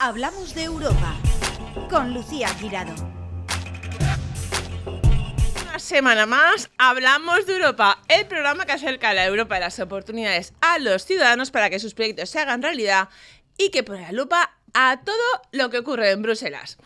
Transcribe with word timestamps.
Hablamos 0.00 0.54
de 0.54 0.62
Europa 0.62 1.16
con 1.90 2.14
Lucía 2.14 2.48
Girado. 2.50 2.94
Una 5.62 5.78
semana 5.80 6.24
más 6.24 6.70
hablamos 6.78 7.46
de 7.46 7.54
Europa, 7.54 7.98
el 8.06 8.28
programa 8.28 8.64
que 8.64 8.70
acerca 8.70 9.10
a 9.10 9.14
la 9.14 9.26
Europa 9.26 9.56
y 9.56 9.60
las 9.60 9.80
oportunidades 9.80 10.54
a 10.60 10.78
los 10.78 11.04
ciudadanos 11.04 11.50
para 11.50 11.68
que 11.68 11.80
sus 11.80 11.94
proyectos 11.94 12.30
se 12.30 12.38
hagan 12.38 12.62
realidad 12.62 13.08
y 13.56 13.70
que 13.70 13.82
pone 13.82 14.02
la 14.02 14.12
lupa 14.12 14.57
a 14.80 15.00
todo 15.04 15.42
lo 15.50 15.70
que 15.70 15.78
ocurre 15.78 16.12
en 16.12 16.22
Bruselas. 16.22 16.78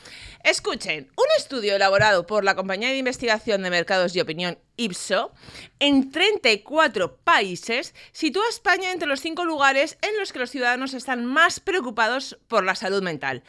Escuchen, 0.45 1.11
un 1.15 1.27
estudio 1.37 1.77
elaborado 1.77 2.27
por 2.27 2.43
la 2.43 2.55
compañía 2.55 2.89
de 2.89 2.97
investigación 2.97 3.63
de 3.63 3.69
mercados 3.69 4.17
y 4.17 4.21
opinión 4.21 4.59
Ipso 4.79 5.35
en 5.79 6.11
34 6.11 7.19
países 7.19 7.95
sitúa 8.13 8.47
a 8.47 8.49
España 8.49 8.93
entre 8.93 9.07
los 9.07 9.21
cinco 9.21 9.45
lugares 9.45 9.99
en 10.01 10.19
los 10.19 10.33
que 10.33 10.39
los 10.39 10.51
ciudadanos 10.51 10.95
están 10.95 11.27
más 11.27 11.61
preocupados 11.61 12.39
por 12.49 12.65
la 12.65 12.77
salud 12.77 13.03
mental, 13.03 13.43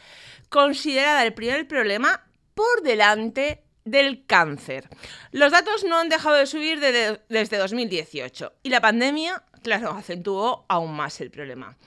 considerada 0.50 1.24
el 1.24 1.32
primer 1.32 1.66
problema 1.66 2.26
por 2.52 2.82
delante 2.82 3.62
del 3.86 4.26
cáncer. 4.26 4.90
Los 5.32 5.52
datos 5.52 5.84
no 5.84 5.96
han 5.96 6.10
dejado 6.10 6.36
de 6.36 6.44
subir 6.44 6.80
desde 6.80 7.56
2018 7.56 8.52
y 8.62 8.68
la 8.68 8.82
pandemia, 8.82 9.42
claro, 9.62 9.92
acentuó 9.92 10.66
aún 10.68 10.94
más 10.94 11.22
el 11.22 11.30
problema. 11.30 11.78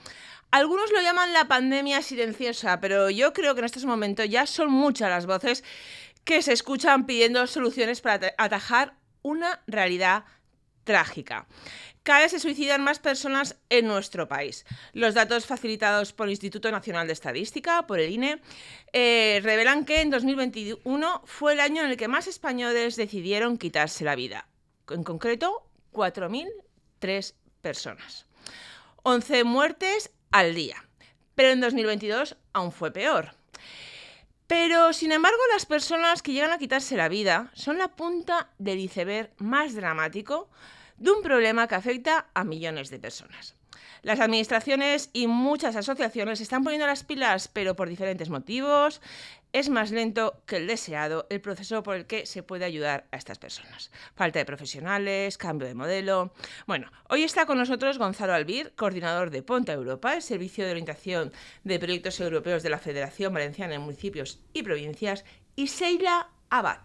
Algunos 0.50 0.90
lo 0.92 1.02
llaman 1.02 1.34
la 1.34 1.46
pandemia 1.46 2.00
silenciosa, 2.00 2.80
pero 2.80 3.10
yo 3.10 3.34
creo 3.34 3.54
que 3.54 3.60
en 3.60 3.66
estos 3.66 3.84
momentos 3.84 4.28
ya 4.28 4.46
son 4.46 4.70
muchas 4.70 5.10
las 5.10 5.26
voces 5.26 5.62
que 6.24 6.40
se 6.40 6.52
escuchan 6.52 7.06
pidiendo 7.06 7.46
soluciones 7.46 8.00
para 8.00 8.34
atajar 8.38 8.94
una 9.22 9.62
realidad 9.66 10.24
trágica. 10.84 11.46
Cada 12.02 12.20
vez 12.20 12.30
se 12.30 12.40
suicidan 12.40 12.82
más 12.82 12.98
personas 12.98 13.56
en 13.68 13.86
nuestro 13.86 14.26
país. 14.26 14.64
Los 14.94 15.12
datos 15.12 15.44
facilitados 15.44 16.14
por 16.14 16.26
el 16.26 16.32
Instituto 16.32 16.70
Nacional 16.70 17.06
de 17.06 17.12
Estadística, 17.12 17.86
por 17.86 18.00
el 18.00 18.10
INE, 18.10 18.40
eh, 18.94 19.40
revelan 19.42 19.84
que 19.84 20.00
en 20.00 20.08
2021 20.08 21.22
fue 21.26 21.52
el 21.52 21.60
año 21.60 21.84
en 21.84 21.90
el 21.90 21.98
que 21.98 22.08
más 22.08 22.26
españoles 22.26 22.96
decidieron 22.96 23.58
quitarse 23.58 24.04
la 24.04 24.14
vida. 24.14 24.48
En 24.88 25.04
concreto, 25.04 25.68
4.003 25.92 27.34
personas. 27.60 28.24
11 29.02 29.44
muertes 29.44 30.10
al 30.30 30.54
día. 30.54 30.84
Pero 31.34 31.50
en 31.50 31.60
2022 31.60 32.36
aún 32.52 32.72
fue 32.72 32.90
peor. 32.92 33.34
Pero, 34.48 34.94
sin 34.94 35.12
embargo, 35.12 35.38
las 35.52 35.66
personas 35.66 36.22
que 36.22 36.32
llegan 36.32 36.52
a 36.52 36.58
quitarse 36.58 36.96
la 36.96 37.08
vida 37.08 37.50
son 37.52 37.76
la 37.76 37.88
punta 37.88 38.48
del 38.58 38.78
iceberg 38.78 39.30
más 39.36 39.74
dramático 39.74 40.48
de 40.96 41.10
un 41.10 41.22
problema 41.22 41.68
que 41.68 41.74
afecta 41.74 42.26
a 42.32 42.44
millones 42.44 42.88
de 42.88 42.98
personas. 42.98 43.54
Las 44.02 44.20
administraciones 44.20 45.10
y 45.12 45.26
muchas 45.26 45.76
asociaciones 45.76 46.40
están 46.40 46.64
poniendo 46.64 46.86
las 46.86 47.04
pilas, 47.04 47.48
pero 47.48 47.76
por 47.76 47.88
diferentes 47.88 48.30
motivos. 48.30 49.00
Es 49.52 49.70
más 49.70 49.90
lento 49.90 50.42
que 50.46 50.56
el 50.56 50.66
deseado 50.66 51.26
el 51.30 51.40
proceso 51.40 51.82
por 51.82 51.96
el 51.96 52.06
que 52.06 52.26
se 52.26 52.42
puede 52.42 52.64
ayudar 52.64 53.06
a 53.12 53.16
estas 53.16 53.38
personas. 53.38 53.90
Falta 54.14 54.38
de 54.38 54.44
profesionales, 54.44 55.38
cambio 55.38 55.66
de 55.66 55.74
modelo. 55.74 56.32
Bueno, 56.66 56.90
hoy 57.08 57.22
está 57.22 57.46
con 57.46 57.56
nosotros 57.56 57.98
Gonzalo 57.98 58.34
Albir, 58.34 58.72
coordinador 58.76 59.30
de 59.30 59.42
Ponta 59.42 59.72
Europa, 59.72 60.14
el 60.14 60.22
servicio 60.22 60.64
de 60.64 60.72
orientación 60.72 61.32
de 61.64 61.78
proyectos 61.78 62.20
europeos 62.20 62.62
de 62.62 62.70
la 62.70 62.78
Federación 62.78 63.32
Valenciana 63.32 63.72
de 63.72 63.78
Municipios 63.78 64.40
y 64.52 64.62
Provincias, 64.62 65.24
y 65.56 65.68
Seila 65.68 66.28
Abad 66.50 66.80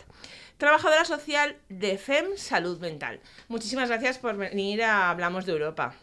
trabajadora 0.58 1.04
social 1.04 1.58
de 1.68 1.98
FEM 1.98 2.38
Salud 2.38 2.80
Mental. 2.80 3.20
Muchísimas 3.50 3.90
gracias 3.90 4.18
por 4.18 4.38
venir 4.38 4.82
a 4.82 5.10
Hablamos 5.10 5.46
de 5.46 5.52
Europa. 5.52 5.94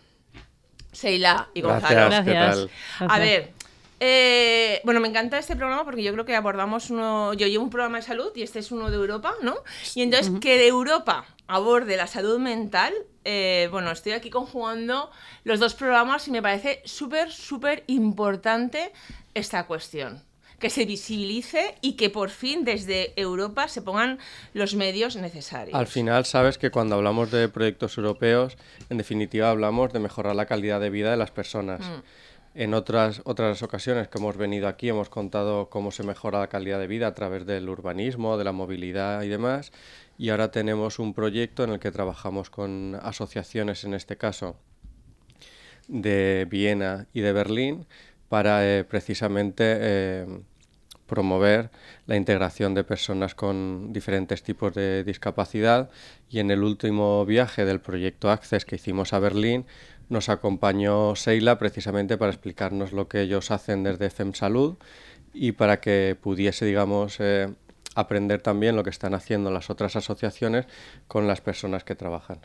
Seila 0.92 1.48
y 1.54 1.62
Gonzalo. 1.62 2.08
Gracias. 2.10 2.66
A 2.98 3.18
ver, 3.18 3.54
eh, 4.00 4.80
bueno, 4.84 4.98
me 5.00 5.08
encanta 5.08 5.38
este 5.38 5.56
programa 5.56 5.84
porque 5.84 6.02
yo 6.02 6.12
creo 6.12 6.24
que 6.24 6.34
abordamos 6.34 6.88
uno. 6.88 7.34
Yo 7.34 7.46
llevo 7.46 7.64
un 7.64 7.70
programa 7.70 7.98
de 7.98 8.02
salud 8.02 8.32
y 8.34 8.42
este 8.42 8.58
es 8.58 8.72
uno 8.72 8.90
de 8.90 8.96
Europa, 8.96 9.34
¿no? 9.42 9.56
Y 9.94 10.02
entonces 10.02 10.32
que 10.40 10.56
de 10.56 10.66
Europa 10.68 11.26
aborde 11.46 11.96
la 11.98 12.06
salud 12.06 12.38
mental. 12.38 12.94
Eh, 13.24 13.68
bueno, 13.70 13.90
estoy 13.90 14.12
aquí 14.12 14.30
conjugando 14.30 15.10
los 15.44 15.60
dos 15.60 15.74
programas 15.74 16.26
y 16.26 16.30
me 16.30 16.40
parece 16.40 16.80
súper, 16.86 17.30
súper 17.30 17.84
importante 17.86 18.92
esta 19.34 19.66
cuestión 19.66 20.22
que 20.58 20.70
se 20.70 20.84
visibilice 20.84 21.74
y 21.80 21.94
que 21.94 22.10
por 22.10 22.30
fin 22.30 22.64
desde 22.64 23.12
Europa 23.20 23.66
se 23.68 23.82
pongan 23.82 24.18
los 24.52 24.74
medios 24.74 25.16
necesarios. 25.16 25.74
Al 25.74 25.86
final, 25.86 26.26
sabes 26.26 26.58
que 26.58 26.70
cuando 26.70 26.96
hablamos 26.96 27.30
de 27.30 27.48
proyectos 27.48 27.96
europeos, 27.96 28.56
en 28.90 28.98
definitiva 28.98 29.50
hablamos 29.50 29.92
de 29.92 30.00
mejorar 30.00 30.36
la 30.36 30.46
calidad 30.46 30.78
de 30.78 30.90
vida 30.90 31.10
de 31.10 31.16
las 31.16 31.30
personas. 31.30 31.80
Mm. 31.80 32.02
En 32.60 32.74
otras, 32.74 33.22
otras 33.24 33.62
ocasiones 33.62 34.08
que 34.08 34.18
hemos 34.18 34.36
venido 34.36 34.68
aquí 34.68 34.90
hemos 34.90 35.08
contado 35.08 35.70
cómo 35.70 35.90
se 35.92 36.02
mejora 36.02 36.40
la 36.40 36.48
calidad 36.48 36.78
de 36.78 36.88
vida 36.88 37.06
a 37.06 37.14
través 37.14 37.46
del 37.46 37.66
urbanismo, 37.70 38.36
de 38.36 38.44
la 38.44 38.52
movilidad 38.52 39.22
y 39.22 39.28
demás. 39.28 39.72
Y 40.18 40.28
ahora 40.28 40.50
tenemos 40.50 40.98
un 40.98 41.14
proyecto 41.14 41.64
en 41.64 41.70
el 41.70 41.78
que 41.78 41.90
trabajamos 41.90 42.50
con 42.50 42.98
asociaciones, 43.02 43.84
en 43.84 43.94
este 43.94 44.18
caso, 44.18 44.56
de 45.88 46.46
Viena 46.50 47.06
y 47.14 47.22
de 47.22 47.32
Berlín, 47.32 47.86
para 48.28 48.68
eh, 48.68 48.84
precisamente 48.84 49.64
eh, 49.66 50.26
promover 51.06 51.70
la 52.04 52.16
integración 52.16 52.74
de 52.74 52.84
personas 52.84 53.34
con 53.34 53.90
diferentes 53.94 54.42
tipos 54.42 54.74
de 54.74 55.02
discapacidad 55.02 55.88
y 56.28 56.40
en 56.40 56.50
el 56.50 56.62
último 56.62 57.24
viaje 57.24 57.64
del 57.64 57.80
proyecto 57.80 58.30
Access 58.30 58.66
que 58.66 58.76
hicimos 58.76 59.14
a 59.14 59.18
Berlín 59.18 59.64
nos 60.10 60.28
acompañó 60.28 61.16
Seila 61.16 61.58
precisamente 61.58 62.18
para 62.18 62.32
explicarnos 62.32 62.92
lo 62.92 63.08
que 63.08 63.22
ellos 63.22 63.50
hacen 63.50 63.82
desde 63.82 64.10
FEM 64.10 64.34
Salud 64.34 64.76
y 65.32 65.52
para 65.52 65.80
que 65.80 66.16
pudiese, 66.20 66.66
digamos, 66.66 67.18
eh, 67.20 67.48
aprender 67.94 68.40
también 68.40 68.76
lo 68.76 68.84
que 68.84 68.90
están 68.90 69.14
haciendo 69.14 69.50
las 69.50 69.70
otras 69.70 69.96
asociaciones 69.96 70.66
con 71.08 71.26
las 71.26 71.40
personas 71.40 71.84
que 71.84 71.94
trabajan. 71.94 72.38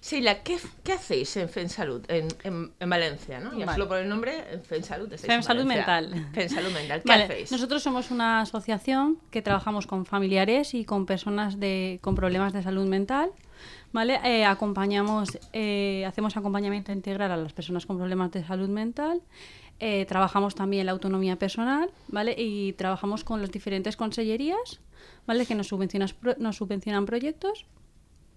Seila, 0.00 0.42
¿qué, 0.42 0.58
qué 0.84 0.92
hacéis 0.92 1.36
en 1.36 1.48
FENSalud, 1.48 2.04
en, 2.08 2.28
en, 2.44 2.90
Valencia? 2.90 3.40
¿no? 3.40 3.56
Ya 3.58 3.72
solo 3.72 3.88
por 3.88 3.98
el 3.98 4.08
nombre, 4.08 4.60
FENSalud. 4.64 5.12
FENSalud 5.14 5.64
Mental. 5.64 6.28
FENSalud 6.32 6.72
Mental, 6.72 7.02
¿qué 7.04 7.12
hacéis? 7.12 7.52
Nosotros 7.52 7.82
somos 7.82 8.10
una 8.10 8.40
asociación 8.40 9.18
que 9.30 9.42
trabajamos 9.42 9.86
con 9.86 10.06
familiares 10.06 10.74
y 10.74 10.84
con 10.84 11.06
personas 11.06 11.58
de, 11.58 11.98
con 12.00 12.14
problemas 12.14 12.52
de 12.52 12.62
salud 12.62 12.86
mental. 12.86 13.30
¿Vale? 13.92 14.20
Eh, 14.24 14.44
acompañamos, 14.44 15.38
eh, 15.52 16.04
hacemos 16.06 16.36
acompañamiento 16.36 16.92
integral 16.92 17.30
a 17.30 17.36
las 17.36 17.52
personas 17.52 17.84
con 17.84 17.98
problemas 17.98 18.30
de 18.32 18.42
salud 18.44 18.68
mental 18.68 19.22
eh, 19.84 20.06
trabajamos 20.06 20.54
también 20.54 20.86
la 20.86 20.92
autonomía 20.92 21.34
personal, 21.34 21.90
¿vale? 22.06 22.36
Y 22.38 22.72
trabajamos 22.74 23.24
con 23.24 23.40
las 23.40 23.50
diferentes 23.50 23.96
consellerías, 23.96 24.78
¿vale? 25.26 25.44
Que 25.44 25.56
nos, 25.56 25.66
subvencionan, 25.66 26.08
nos 26.38 26.54
subvencionan 26.54 27.04
proyectos 27.04 27.66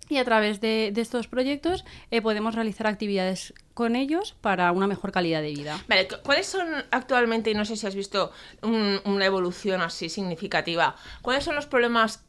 y 0.09 0.17
a 0.17 0.25
través 0.25 0.59
de, 0.59 0.91
estos 0.95 1.27
proyectos 1.27 1.85
eh, 2.09 2.19
podemos 2.19 2.55
realizar 2.55 2.87
actividades 2.87 3.53
con 3.75 3.95
ellos 3.95 4.35
para 4.41 4.71
una 4.71 4.87
mejor 4.87 5.11
calidad 5.11 5.43
de 5.43 5.51
vida. 5.51 5.79
Vale, 5.87 6.07
¿cuáles 6.23 6.47
son 6.47 6.67
actualmente, 6.89 7.51
y 7.51 7.53
no 7.53 7.63
sé 7.63 7.75
si 7.75 7.85
has 7.85 7.95
visto 7.95 8.31
una 8.63 9.25
evolución 9.25 9.81
así 9.81 10.09
significativa, 10.09 10.95
cuáles 11.21 11.43
son 11.43 11.53
los 11.53 11.67
problemas 11.67 12.23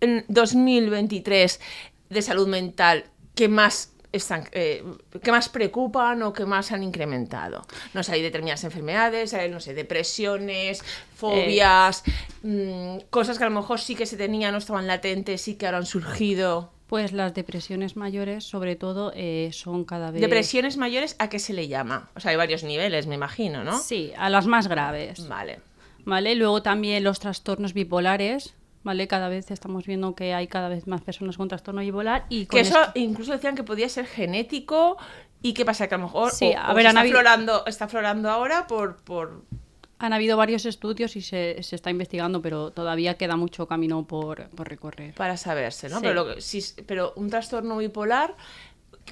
en 0.00 0.24
2023 0.26 1.60
de 2.08 2.22
salud 2.22 2.48
mental 2.48 3.04
que 3.34 3.48
más 3.48 3.92
están, 4.12 4.48
eh, 4.52 4.82
que 5.22 5.30
más 5.30 5.48
preocupan 5.48 6.22
o 6.22 6.32
que 6.32 6.44
más 6.44 6.72
han 6.72 6.82
incrementado. 6.82 7.66
No 7.94 8.02
sé, 8.02 8.12
hay 8.12 8.22
determinadas 8.22 8.64
enfermedades, 8.64 9.34
hay, 9.34 9.50
no 9.50 9.60
sé, 9.60 9.74
depresiones, 9.74 10.82
fobias, 11.14 12.02
mm, 12.42 12.98
cosas 13.10 13.38
que 13.38 13.44
a 13.44 13.48
lo 13.48 13.54
mejor 13.54 13.80
sí 13.80 13.94
que 13.94 14.06
se 14.06 14.16
tenían, 14.16 14.52
no 14.52 14.58
estaban 14.58 14.86
latentes, 14.86 15.42
sí 15.42 15.54
que 15.54 15.66
ahora 15.66 15.78
han 15.78 15.86
surgido. 15.86 16.72
Pues 16.86 17.12
las 17.12 17.34
depresiones 17.34 17.96
mayores, 17.96 18.44
sobre 18.44 18.76
todo, 18.76 19.12
eh, 19.16 19.50
son 19.52 19.84
cada 19.84 20.12
vez... 20.12 20.20
¿Depresiones 20.20 20.76
mayores 20.76 21.16
a 21.18 21.28
qué 21.28 21.40
se 21.40 21.52
le 21.52 21.66
llama? 21.66 22.10
O 22.14 22.20
sea, 22.20 22.30
hay 22.30 22.36
varios 22.36 22.62
niveles, 22.62 23.08
me 23.08 23.16
imagino, 23.16 23.64
¿no? 23.64 23.78
Sí, 23.80 24.12
a 24.16 24.30
las 24.30 24.46
más 24.46 24.68
graves. 24.68 25.26
Vale. 25.26 25.58
Vale, 26.04 26.36
luego 26.36 26.62
también 26.62 27.02
los 27.02 27.18
trastornos 27.18 27.72
bipolares, 27.74 28.54
¿vale? 28.86 29.08
Cada 29.08 29.28
vez 29.28 29.50
estamos 29.50 29.84
viendo 29.84 30.14
que 30.14 30.32
hay 30.32 30.46
cada 30.46 30.68
vez 30.68 30.86
más 30.86 31.02
personas 31.02 31.36
con 31.36 31.48
trastorno 31.48 31.80
bipolar 31.80 32.24
y 32.28 32.46
que 32.46 32.60
eso 32.60 32.78
incluso 32.94 33.32
decían 33.32 33.56
que 33.56 33.64
podía 33.64 33.88
ser 33.88 34.06
genético 34.06 34.96
y 35.42 35.54
qué 35.54 35.64
pasa 35.64 35.88
que 35.88 35.96
a 35.96 35.98
lo 35.98 36.04
mejor 36.04 36.30
sí, 36.30 36.52
a 36.56 36.72
ver, 36.72 36.86
está, 36.86 37.04
florando, 37.04 37.66
está 37.66 37.88
florando 37.88 38.30
ahora 38.30 38.68
por, 38.68 38.96
por... 39.02 39.42
Han 39.98 40.12
habido 40.12 40.36
varios 40.36 40.66
estudios 40.66 41.16
y 41.16 41.20
se, 41.20 41.62
se, 41.62 41.74
está 41.74 41.90
investigando, 41.90 42.40
pero 42.40 42.70
todavía 42.70 43.14
queda 43.14 43.36
mucho 43.36 43.66
camino 43.66 44.06
por, 44.06 44.48
por 44.50 44.68
recorrer. 44.68 45.14
Para 45.14 45.36
saberse, 45.36 45.88
¿no? 45.88 46.00
Pero, 46.00 46.26
pero 46.86 47.12
un 47.16 47.28
trastorno 47.28 47.78
bipolar 47.78 48.34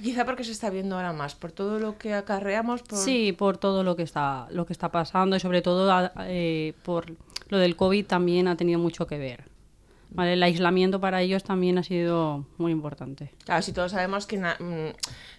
Quizá 0.02 0.24
porque 0.24 0.42
se 0.42 0.50
está 0.50 0.70
viendo 0.70 0.96
ahora 0.96 1.12
más, 1.12 1.36
por 1.36 1.52
todo 1.52 1.78
lo 1.78 1.98
que 1.98 2.14
acarreamos. 2.14 2.82
Por... 2.82 2.98
Sí, 2.98 3.32
por 3.32 3.58
todo 3.58 3.84
lo 3.84 3.94
que 3.94 4.02
está, 4.02 4.48
lo 4.50 4.66
que 4.66 4.72
está 4.72 4.90
pasando 4.90 5.36
y 5.36 5.40
sobre 5.40 5.62
todo 5.62 6.10
eh, 6.18 6.74
por 6.82 7.06
lo 7.48 7.58
del 7.58 7.76
COVID 7.76 8.04
también 8.04 8.48
ha 8.48 8.56
tenido 8.56 8.80
mucho 8.80 9.06
que 9.06 9.18
ver. 9.18 9.53
¿Vale? 10.14 10.32
El 10.32 10.42
aislamiento 10.42 11.00
para 11.00 11.20
ellos 11.20 11.44
también 11.44 11.76
ha 11.76 11.82
sido 11.82 12.46
muy 12.56 12.72
importante. 12.72 13.32
Claro, 13.44 13.60
si 13.60 13.72
todos 13.72 13.92
sabemos 13.92 14.26
que, 14.26 14.38
mm, 14.38 14.94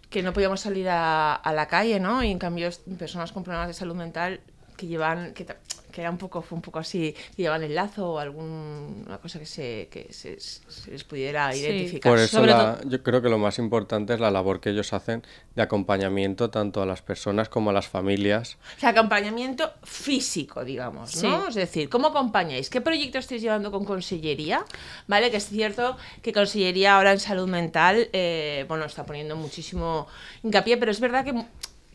que 0.10 0.22
no 0.22 0.34
podíamos 0.34 0.62
salir 0.62 0.88
a, 0.90 1.42
la 1.54 1.68
calle, 1.68 2.00
¿no? 2.00 2.24
Y 2.24 2.30
en 2.30 2.38
cambio 2.38 2.70
personas 3.00 3.32
con 3.32 3.44
problemas 3.44 3.68
de 3.68 3.74
salud 3.74 3.96
mental 3.96 4.42
que 4.78 4.88
llevan, 4.88 5.34
que, 5.34 5.48
que 5.96 6.02
era 6.02 6.12
un 6.12 6.18
poco, 6.18 6.42
fue 6.42 6.58
un 6.58 6.62
poco 6.62 6.80
así, 6.80 7.16
que 7.38 7.44
llevan 7.44 7.64
el 7.64 7.74
lazo 7.74 8.12
o 8.12 8.20
alguna 8.20 9.18
cosa 9.20 9.40
que 9.40 9.46
se, 9.46 9.88
que 9.90 10.12
se, 10.12 10.38
se 10.42 10.92
les 10.92 11.06
pudiera 11.06 11.52
Sí. 11.54 11.60
identificar. 11.62 12.12
Por 12.12 12.20
eso 12.20 12.38
Sobre 12.40 12.52
la- 12.52 12.76
todo- 12.80 12.90
yo 12.90 13.02
creo 13.02 13.22
que 13.22 13.30
lo 13.30 13.38
más 13.38 13.58
importante 13.60 14.14
es 14.14 14.20
la 14.20 14.30
labor 14.30 14.60
que 14.60 14.72
ellos 14.72 14.92
hacen 14.92 15.24
de 15.56 15.62
acompañamiento 15.62 16.50
tanto 16.50 16.82
a 16.82 16.86
las 16.86 17.02
personas 17.02 17.48
como 17.48 17.70
a 17.70 17.74
las 17.74 17.88
familias. 17.88 18.58
O 18.76 18.80
sea, 18.82 18.90
acompañamiento 18.90 19.72
físico, 19.84 20.66
digamos, 20.66 21.16
¿no? 21.24 21.42
Sí. 21.44 21.48
Es 21.50 21.56
decir, 21.56 21.88
¿cómo 21.88 22.08
acompañáis? 22.08 22.70
¿Qué 22.70 22.82
proyecto 22.82 23.18
estáis 23.18 23.42
llevando 23.42 23.72
con 23.72 23.86
Consellería? 23.86 24.66
¿Vale? 25.08 25.32
Que 25.32 25.38
es 25.38 25.48
cierto 25.48 25.96
que 26.22 26.34
Consellería 26.34 26.98
ahora 26.98 27.14
en 27.14 27.20
salud 27.22 27.48
mental, 27.48 28.10
eh, 28.12 28.66
bueno, 28.68 28.84
está 28.84 29.06
poniendo 29.06 29.38
muchísimo 29.38 30.08
hincapié, 30.44 30.76
pero 30.76 30.92
es 30.92 31.00
verdad 31.00 31.24
que 31.24 31.32
mu- 31.32 31.46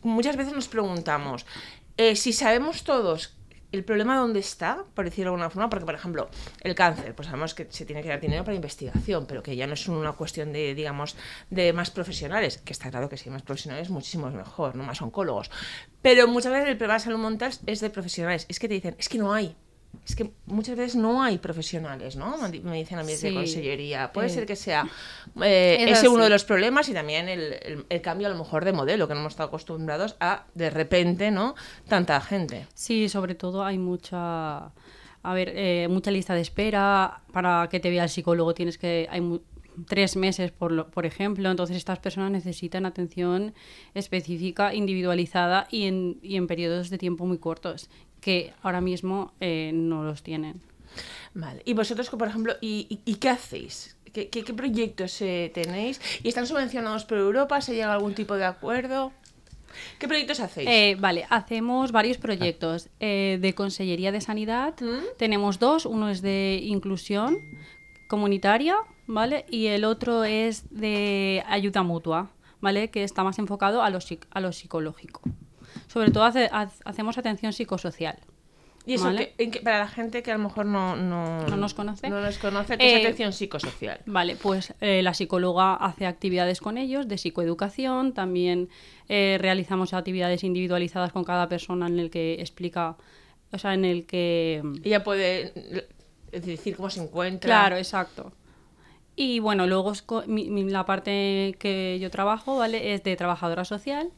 muchas 0.01 0.35
veces 0.37 0.53
nos 0.53 0.67
preguntamos, 0.67 1.45
eh, 1.97 2.15
si 2.15 2.33
sabemos 2.33 2.83
todos 2.83 3.35
el 3.71 3.83
problema 3.83 4.17
dónde 4.17 4.39
está, 4.39 4.83
por 4.93 5.05
decirlo 5.05 5.31
de 5.31 5.35
alguna 5.35 5.49
forma, 5.49 5.69
porque 5.69 5.85
por 5.85 5.95
ejemplo, 5.95 6.29
el 6.61 6.75
cáncer, 6.75 7.15
pues 7.15 7.27
sabemos 7.27 7.53
que 7.53 7.67
se 7.69 7.85
tiene 7.85 8.01
que 8.01 8.09
dar 8.09 8.19
dinero 8.19 8.43
para 8.43 8.55
investigación, 8.55 9.25
pero 9.25 9.41
que 9.41 9.55
ya 9.55 9.67
no 9.67 9.73
es 9.73 9.87
una 9.87 10.13
cuestión 10.13 10.51
de, 10.51 10.75
digamos, 10.75 11.15
de 11.49 11.73
más 11.73 11.91
profesionales, 11.91 12.57
que 12.57 12.73
está 12.73 12.89
claro 12.89 13.09
que 13.09 13.17
si 13.17 13.29
hay 13.29 13.33
más 13.33 13.43
profesionales, 13.43 13.89
muchísimo 13.89 14.29
mejor, 14.29 14.75
no 14.75 14.83
más 14.83 15.01
oncólogos. 15.01 15.49
Pero 16.01 16.27
muchas 16.27 16.51
veces 16.51 16.69
el 16.69 16.77
problema 16.77 16.95
de 16.95 17.05
salud 17.05 17.19
mental 17.19 17.53
es 17.65 17.79
de 17.79 17.89
profesionales, 17.89 18.45
es 18.49 18.59
que 18.59 18.67
te 18.67 18.73
dicen, 18.73 18.95
es 18.99 19.07
que 19.07 19.17
no 19.17 19.33
hay. 19.33 19.55
Es 20.05 20.15
que 20.15 20.31
muchas 20.47 20.75
veces 20.77 20.95
no 20.95 21.21
hay 21.21 21.37
profesionales, 21.37 22.15
¿no? 22.15 22.35
Me 22.37 22.49
di- 22.49 22.59
Me 22.61 22.77
dicen 22.77 22.97
a 22.97 23.03
mí 23.03 23.13
Sí. 23.13 23.33
consellería. 23.33 24.11
Puede 24.11 24.27
Eh, 24.27 24.31
ser 24.31 24.45
que 24.45 24.55
sea 24.55 24.87
eh, 25.43 25.77
es 25.87 25.99
ese 25.99 26.09
uno 26.09 26.23
de 26.23 26.29
los 26.29 26.43
problemas 26.43 26.89
y 26.89 26.93
también 26.93 27.29
el, 27.29 27.53
el- 27.61 27.85
el 27.87 28.01
cambio 28.01 28.27
a 28.27 28.29
lo 28.31 28.37
mejor 28.37 28.65
de 28.65 28.73
modelo, 28.73 29.07
que 29.07 29.13
no 29.13 29.19
hemos 29.19 29.33
estado 29.33 29.47
acostumbrados 29.49 30.15
a 30.19 30.45
de 30.55 30.69
repente, 30.69 31.29
¿no? 31.31 31.55
Tanta 31.87 32.19
gente. 32.21 32.67
Sí, 32.73 33.09
sobre 33.09 33.35
todo 33.35 33.63
hay 33.63 33.77
mucha, 33.77 34.65
a 35.23 35.33
ver, 35.33 35.51
eh, 35.55 35.87
mucha 35.89 36.09
lista 36.09 36.33
de 36.33 36.41
espera 36.41 37.21
para 37.31 37.67
que 37.69 37.79
te 37.79 37.89
vea 37.89 38.03
el 38.03 38.09
psicólogo. 38.09 38.53
Tienes 38.53 38.77
que 38.77 39.07
hay 39.09 39.21
mu- 39.21 39.39
tres 39.87 40.15
meses, 40.17 40.51
por, 40.51 40.71
lo- 40.71 40.89
por 40.89 41.05
ejemplo. 41.05 41.49
Entonces 41.49 41.77
estas 41.77 41.99
personas 41.99 42.31
necesitan 42.31 42.85
atención 42.85 43.53
específica, 43.93 44.73
individualizada 44.73 45.67
y 45.69 45.83
en, 45.85 46.17
y 46.21 46.35
en 46.37 46.47
periodos 46.47 46.89
de 46.89 46.97
tiempo 46.97 47.25
muy 47.25 47.37
cortos, 47.37 47.89
que 48.21 48.53
ahora 48.61 48.79
mismo 48.79 49.33
eh, 49.41 49.71
no 49.73 50.03
los 50.03 50.23
tienen. 50.23 50.61
Vale. 51.33 51.61
Y 51.65 51.73
vosotros, 51.73 52.09
por 52.09 52.27
ejemplo, 52.27 52.53
¿y, 52.61 52.87
y- 52.89 53.11
y 53.11 53.15
qué 53.15 53.29
hacéis? 53.29 53.97
¿Qué, 54.13 54.29
qué- 54.29 54.43
qué 54.43 54.53
proyectos 54.53 55.21
eh, 55.21 55.51
tenéis? 55.53 55.99
¿Y 56.23 56.27
están 56.29 56.45
subvencionados 56.47 57.05
por 57.05 57.17
Europa? 57.17 57.61
¿Se 57.61 57.73
llega 57.73 57.89
a 57.91 57.93
algún 57.93 58.13
tipo 58.13 58.35
de 58.35 58.45
acuerdo? 58.45 59.11
¿Qué 59.99 60.07
proyectos 60.09 60.41
hacéis? 60.41 60.67
Eh, 60.69 60.97
vale, 60.99 61.25
hacemos 61.29 61.93
varios 61.93 62.17
proyectos 62.17 62.89
eh, 62.99 63.37
de 63.41 63.53
Consellería 63.53 64.11
de 64.11 64.19
Sanidad. 64.19 64.73
¿Mm? 64.81 65.15
Tenemos 65.17 65.59
dos, 65.59 65.85
uno 65.85 66.09
es 66.09 66.21
de 66.21 66.59
inclusión 66.61 67.37
comunitaria, 68.09 68.75
¿vale? 69.07 69.45
Y 69.49 69.67
el 69.67 69.85
otro 69.85 70.25
es 70.25 70.65
de 70.71 71.41
ayuda 71.47 71.83
mutua, 71.83 72.31
¿vale? 72.59 72.89
Que 72.91 73.03
está 73.05 73.23
más 73.23 73.39
enfocado 73.39 73.81
a 73.81 73.89
lo, 73.89 73.99
a 74.31 74.39
lo 74.41 74.51
psicológico. 74.51 75.21
Sobre 75.91 76.11
todo 76.11 76.23
hace- 76.23 76.49
ha- 76.51 76.69
hacemos 76.85 77.17
atención 77.17 77.51
psicosocial. 77.53 78.17
y 78.83 78.95
eso, 78.95 79.03
vale. 79.05 79.33
que- 79.37 79.51
que- 79.51 79.59
para 79.59 79.77
la 79.77 79.87
gente 79.87 80.23
que 80.23 80.31
a 80.31 80.37
lo 80.37 80.43
mejor 80.43 80.65
no, 80.65 80.95
no, 80.95 81.45
¿No 81.47 81.55
nos 81.55 81.75
conoce? 81.75 82.09
no 82.09 82.19
nos 82.19 82.39
conoce, 82.39 82.79
¿qué 82.79 82.87
es 82.87 82.93
Eh, 82.97 83.01
atención 83.05 83.31
psicosocial? 83.31 83.99
Vale, 84.07 84.35
pues 84.35 84.73
eh, 84.81 85.03
la 85.03 85.13
psicóloga 85.13 85.75
hace 85.75 86.07
actividades 86.07 86.59
con 86.61 86.79
ellos 86.79 87.07
de 87.07 87.19
psicoeducación, 87.19 88.13
también 88.13 88.69
eh, 89.07 89.37
realizamos 89.39 89.93
actividades 89.93 90.43
individualizadas 90.43 91.11
con 91.11 91.23
cada 91.23 91.47
persona 91.47 91.85
en 91.85 91.99
el 91.99 92.09
que 92.09 92.35
explica, 92.39 92.95
o 93.51 93.57
sea, 93.59 93.75
en 93.75 93.85
el 93.85 94.07
que... 94.07 94.63
Ella 94.83 95.03
puede 95.03 95.51
eh, 95.55 95.87
decir 96.39 96.75
cómo 96.75 96.89
se 96.89 97.03
encuentra. 97.03 97.47
Claro, 97.47 97.75
exacto. 97.77 98.31
Y 99.15 99.39
bueno, 99.39 99.67
luego 99.67 99.93
mi- 100.25 100.49
mi- 100.49 100.69
la 100.71 100.85
parte 100.87 101.55
que 101.59 101.99
yo 102.01 102.09
trabajo, 102.09 102.57
¿vale? 102.57 102.93
Es 102.95 103.03
de 103.03 103.15
trabajadora 103.15 103.63
social. 103.65 104.09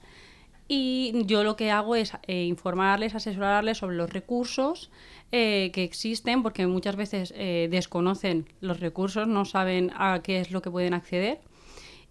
Y 0.67 1.11
yo 1.25 1.43
lo 1.43 1.55
que 1.55 1.71
hago 1.71 1.95
es 1.95 2.13
eh, 2.27 2.45
informarles, 2.45 3.15
asesorarles 3.15 3.77
sobre 3.79 3.95
los 3.97 4.09
recursos 4.11 4.89
eh, 5.31 5.71
que 5.73 5.83
existen, 5.83 6.41
porque 6.41 6.65
muchas 6.67 6.95
veces 6.95 7.33
eh, 7.35 7.67
desconocen 7.69 8.47
los 8.61 8.79
recursos, 8.79 9.27
no 9.27 9.45
saben 9.45 9.91
a 9.95 10.21
qué 10.23 10.39
es 10.39 10.51
lo 10.51 10.61
que 10.61 10.71
pueden 10.71 10.93
acceder. 10.93 11.39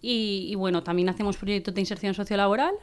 Y, 0.01 0.55
bueno, 0.57 0.83
también 0.83 1.09
hacemos 1.09 1.37
proyectos 1.37 1.75
de 1.75 1.81
inserción 1.81 2.13
sociolaboral 2.15 2.75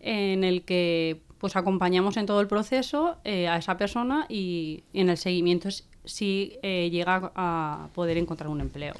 en 0.00 0.42
el 0.42 0.62
que 0.64 1.20
pues 1.38 1.54
acompañamos 1.56 2.16
en 2.16 2.24
todo 2.26 2.40
el 2.40 2.46
proceso 2.46 3.18
a 3.24 3.56
esa 3.58 3.76
persona 3.76 4.26
y, 4.28 4.84
en 4.94 5.10
el 5.10 5.18
seguimiento 5.18 5.68
es- 5.68 5.86
si 6.04 6.58
eh, 6.62 6.88
llega 6.90 7.32
a 7.34 7.88
poder 7.94 8.16
encontrar 8.18 8.48
un 8.48 8.60
empleo. 8.60 8.94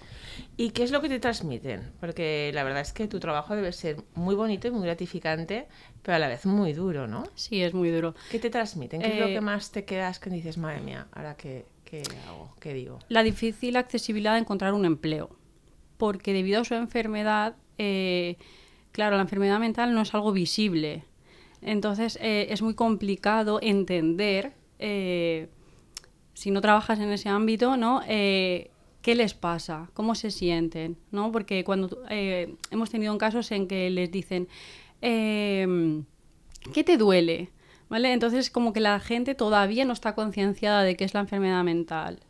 ¿Y 0.56 0.70
qué 0.70 0.82
es 0.82 0.90
lo 0.90 1.00
que 1.00 1.08
te 1.08 1.18
transmiten? 1.18 1.92
Porque 2.00 2.50
la 2.54 2.62
verdad 2.64 2.80
es 2.80 2.92
que 2.92 3.08
tu 3.08 3.18
trabajo 3.20 3.54
debe 3.56 3.72
ser 3.72 3.96
muy 4.14 4.34
bonito 4.34 4.68
y 4.68 4.70
muy 4.70 4.82
gratificante, 4.84 5.66
pero 6.02 6.16
a 6.16 6.18
la 6.18 6.28
vez 6.28 6.46
muy 6.46 6.72
duro, 6.72 7.06
¿no? 7.06 7.24
Sí, 7.34 7.62
es 7.62 7.74
muy 7.74 7.90
duro. 7.90 8.14
¿Qué 8.30 8.38
te 8.38 8.50
transmiten? 8.50 9.00
¿Qué 9.00 9.08
es 9.14 9.18
lo 9.18 9.26
Eh, 9.28 9.34
que 9.34 9.40
más 9.40 9.70
te 9.72 9.84
quedas 9.84 10.18
que 10.18 10.30
dices, 10.30 10.58
madre 10.58 10.80
mía, 10.80 11.06
ahora 11.12 11.36
qué, 11.36 11.66
qué 11.84 12.02
hago? 12.28 12.54
¿Qué 12.60 12.72
digo? 12.74 12.98
La 13.08 13.22
difícil 13.22 13.76
accesibilidad 13.76 14.34
de 14.34 14.40
encontrar 14.40 14.74
un 14.74 14.84
empleo, 14.84 15.30
porque 15.98 16.32
debido 16.32 16.60
a 16.60 16.64
su 16.64 16.74
enfermedad, 16.74 17.56
eh, 17.78 18.36
claro, 18.92 19.16
la 19.16 19.22
enfermedad 19.22 19.58
mental 19.58 19.94
no 19.94 20.02
es 20.02 20.14
algo 20.14 20.32
visible. 20.32 21.04
Entonces 21.60 22.18
eh, 22.20 22.48
es 22.50 22.60
muy 22.62 22.74
complicado 22.74 23.60
entender, 23.62 24.52
eh, 24.78 25.48
si 26.34 26.50
no 26.50 26.60
trabajas 26.60 26.98
en 26.98 27.10
ese 27.12 27.28
ámbito, 27.28 27.76
¿no? 27.76 28.02
Eh, 28.06 28.70
¿Qué 29.02 29.16
les 29.16 29.34
pasa? 29.34 29.90
¿Cómo 29.94 30.14
se 30.14 30.30
sienten? 30.30 30.96
¿no? 31.10 31.32
Porque 31.32 31.64
cuando 31.64 32.04
eh, 32.08 32.54
hemos 32.70 32.88
tenido 32.88 33.18
casos 33.18 33.50
en 33.50 33.66
que 33.66 33.90
les 33.90 34.10
dicen, 34.12 34.48
em, 35.00 36.04
¿qué 36.72 36.84
te 36.84 36.96
duele? 36.96 37.50
¿Vale? 37.88 38.12
Entonces 38.12 38.48
como 38.48 38.72
que 38.72 38.80
la 38.80 39.00
gente 39.00 39.34
todavía 39.34 39.84
no 39.84 39.92
está 39.92 40.14
concienciada 40.14 40.82
de 40.84 40.96
qué 40.96 41.04
es 41.04 41.14
la 41.14 41.20
enfermedad 41.20 41.64
mental. 41.64 42.20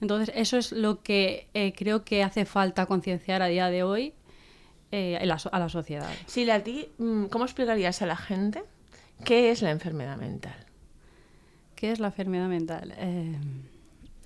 Entonces 0.00 0.32
eso 0.36 0.58
es 0.58 0.72
lo 0.72 1.02
que 1.02 1.48
eh, 1.54 1.72
creo 1.74 2.04
que 2.04 2.22
hace 2.22 2.44
falta 2.44 2.84
concienciar 2.84 3.40
a 3.40 3.46
día 3.46 3.70
de 3.70 3.82
hoy 3.82 4.12
eh, 4.92 5.18
en 5.20 5.28
la 5.28 5.38
a 5.50 5.58
la 5.58 5.68
sociedad. 5.70 6.10
Si 6.26 6.48
a 6.50 6.62
ti, 6.62 6.90
mm, 6.98 7.24
¿cómo 7.26 7.44
explicarías 7.44 8.02
a 8.02 8.06
la 8.06 8.16
gente 8.16 8.62
qué 9.24 9.50
es 9.50 9.62
la 9.62 9.70
enfermedad 9.70 10.18
mental? 10.18 10.63
¿Qué 11.84 11.92
es 11.92 12.00
la 12.00 12.06
enfermedad 12.06 12.48
mental? 12.48 12.94
Eh, 12.96 13.34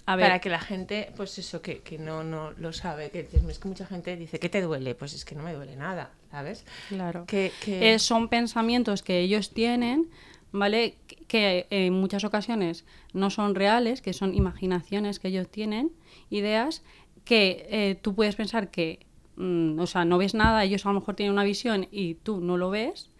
a 0.07 0.15
ver, 0.15 0.27
Para 0.27 0.39
que 0.39 0.49
la 0.49 0.61
gente, 0.61 1.13
pues 1.17 1.37
eso, 1.41 1.61
que, 1.61 1.81
que 1.81 1.99
no, 1.99 2.23
no 2.23 2.53
lo 2.53 2.73
sabe, 2.73 3.11
que 3.11 3.29
es 3.49 3.59
que 3.59 3.67
mucha 3.67 3.85
gente 3.85 4.17
dice, 4.17 4.39
¿qué 4.39 4.49
te 4.49 4.63
duele? 4.63 4.95
Pues 4.95 5.13
es 5.13 5.25
que 5.25 5.35
no 5.35 5.43
me 5.43 5.53
duele 5.53 5.75
nada, 5.75 6.13
¿sabes? 6.31 6.65
claro. 6.89 7.25
Que, 7.27 7.51
que- 7.65 7.95
Eh, 7.95 7.99
son 7.99 8.29
pensamientos 8.29 9.03
que 9.03 9.19
ellos 9.19 9.51
tienen, 9.51 10.09
¿vale? 10.53 10.95
Que- 11.09 11.17
Que 11.27 11.67
en 11.71 11.95
muchas 11.95 12.23
ocasiones 12.23 12.85
no 13.13 13.29
son 13.29 13.57
reales, 13.57 14.03
que 14.03 14.13
son 14.13 14.37
imaginaciones 14.37 15.19
que 15.19 15.27
ellos 15.27 15.49
tienen, 15.51 15.91
ideas, 16.31 16.85
que 17.25 17.67
eh, 17.71 17.99
tú 18.01 18.15
puedes 18.15 18.37
pensar 18.37 18.71
que, 18.71 19.01
mm, 19.35 19.81
o 19.81 19.87
sea, 19.89 20.05
no 20.05 20.17
ves 20.17 20.33
nada, 20.33 20.63
ellos 20.63 20.87
a 20.87 20.91
lo 20.91 21.01
mejor 21.01 21.17
tienen 21.17 21.33
una 21.33 21.43
visión 21.43 21.89
y 21.91 22.15
tú 22.15 22.41
no 22.41 22.57
lo 22.57 22.71
ves, 22.71 23.11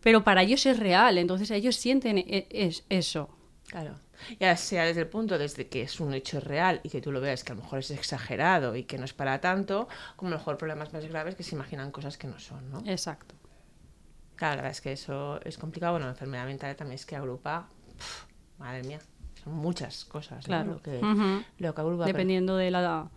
pero 0.00 0.24
para 0.24 0.42
ellos 0.44 0.64
es 0.64 0.78
real, 0.78 1.18
entonces 1.18 1.50
ellos 1.50 1.76
sienten 1.76 2.16
e- 2.16 2.46
es, 2.50 2.84
eso. 2.88 3.28
Claro. 3.72 3.94
Ya 4.38 4.56
sea 4.56 4.84
desde 4.84 5.00
el 5.00 5.08
punto 5.08 5.36
desde 5.38 5.66
que 5.68 5.82
es 5.82 5.98
un 5.98 6.14
hecho 6.14 6.38
real 6.38 6.80
y 6.84 6.90
que 6.90 7.00
tú 7.00 7.10
lo 7.10 7.20
veas 7.20 7.42
que 7.42 7.52
a 7.52 7.54
lo 7.56 7.62
mejor 7.62 7.80
es 7.80 7.90
exagerado 7.90 8.76
y 8.76 8.84
que 8.84 8.98
no 8.98 9.04
es 9.04 9.12
para 9.14 9.40
tanto, 9.40 9.88
como 10.14 10.28
a 10.28 10.32
lo 10.32 10.36
mejor 10.38 10.58
problemas 10.58 10.92
más 10.92 11.04
graves 11.06 11.34
que 11.34 11.42
se 11.42 11.54
imaginan 11.56 11.90
cosas 11.90 12.16
que 12.18 12.28
no 12.28 12.38
son, 12.38 12.70
¿no? 12.70 12.82
Exacto. 12.86 13.34
Claro, 14.36 14.56
la 14.56 14.62
verdad 14.62 14.72
es 14.72 14.80
que 14.82 14.92
eso 14.92 15.40
es 15.42 15.56
complicado. 15.58 15.92
Bueno, 15.94 16.06
la 16.06 16.12
enfermedad 16.12 16.44
mental 16.46 16.76
también 16.76 16.96
es 16.96 17.06
que 17.06 17.16
agrupa, 17.16 17.68
pf, 17.96 18.26
madre 18.58 18.82
mía, 18.84 18.98
son 19.42 19.54
muchas 19.54 20.04
cosas, 20.04 20.46
¿no? 20.46 20.48
Claro. 20.48 20.72
Lo 20.74 20.82
que, 20.82 21.00
lo 21.58 21.74
que 21.74 21.80
agrupa. 21.80 22.04
pero- 22.04 22.16
Dependiendo 22.18 22.56
de 22.56 22.70
la, 22.70 23.08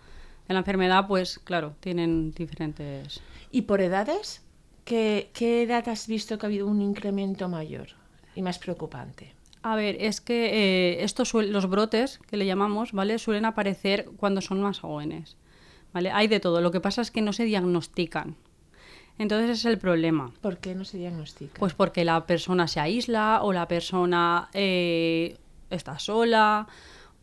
de 0.47 0.53
la 0.53 0.59
enfermedad, 0.59 1.05
pues 1.07 1.37
claro, 1.39 1.75
tienen 1.81 2.31
diferentes... 2.31 3.19
¿Y 3.51 3.63
por 3.63 3.81
edades? 3.81 4.41
¿Qué, 4.85 5.29
¿Qué 5.33 5.63
edad 5.63 5.87
has 5.89 6.07
visto 6.07 6.37
que 6.37 6.45
ha 6.45 6.47
habido 6.47 6.65
un 6.67 6.81
incremento 6.81 7.49
mayor 7.49 7.89
y 8.35 8.41
más 8.41 8.57
preocupante? 8.57 9.34
A 9.65 9.75
ver, 9.75 9.97
es 9.99 10.21
que 10.21 10.51
eh, 10.53 11.03
estos 11.03 11.33
los 11.33 11.67
brotes 11.67 12.19
que 12.29 12.37
le 12.37 12.45
llamamos, 12.45 12.91
¿vale? 12.91 13.17
Suelen 13.17 13.45
aparecer 13.45 14.05
cuando 14.15 14.39
son 14.39 14.61
más 14.61 14.79
jóvenes, 14.79 15.37
¿vale? 15.91 16.11
Hay 16.11 16.27
de 16.27 16.39
todo. 16.39 16.61
Lo 16.61 16.69
que 16.69 16.79
pasa 16.79 17.01
es 17.01 17.09
que 17.09 17.23
no 17.23 17.33
se 17.33 17.45
diagnostican. 17.45 18.35
Entonces 19.17 19.49
ese 19.49 19.67
es 19.67 19.73
el 19.73 19.79
problema. 19.79 20.31
¿Por 20.39 20.59
qué 20.59 20.75
no 20.75 20.85
se 20.85 20.99
diagnostica? 20.99 21.59
Pues 21.59 21.73
porque 21.73 22.05
la 22.05 22.27
persona 22.27 22.67
se 22.67 22.79
aísla 22.79 23.39
o 23.41 23.53
la 23.53 23.67
persona 23.67 24.49
eh, 24.53 25.39
está 25.71 25.97
sola 25.97 26.67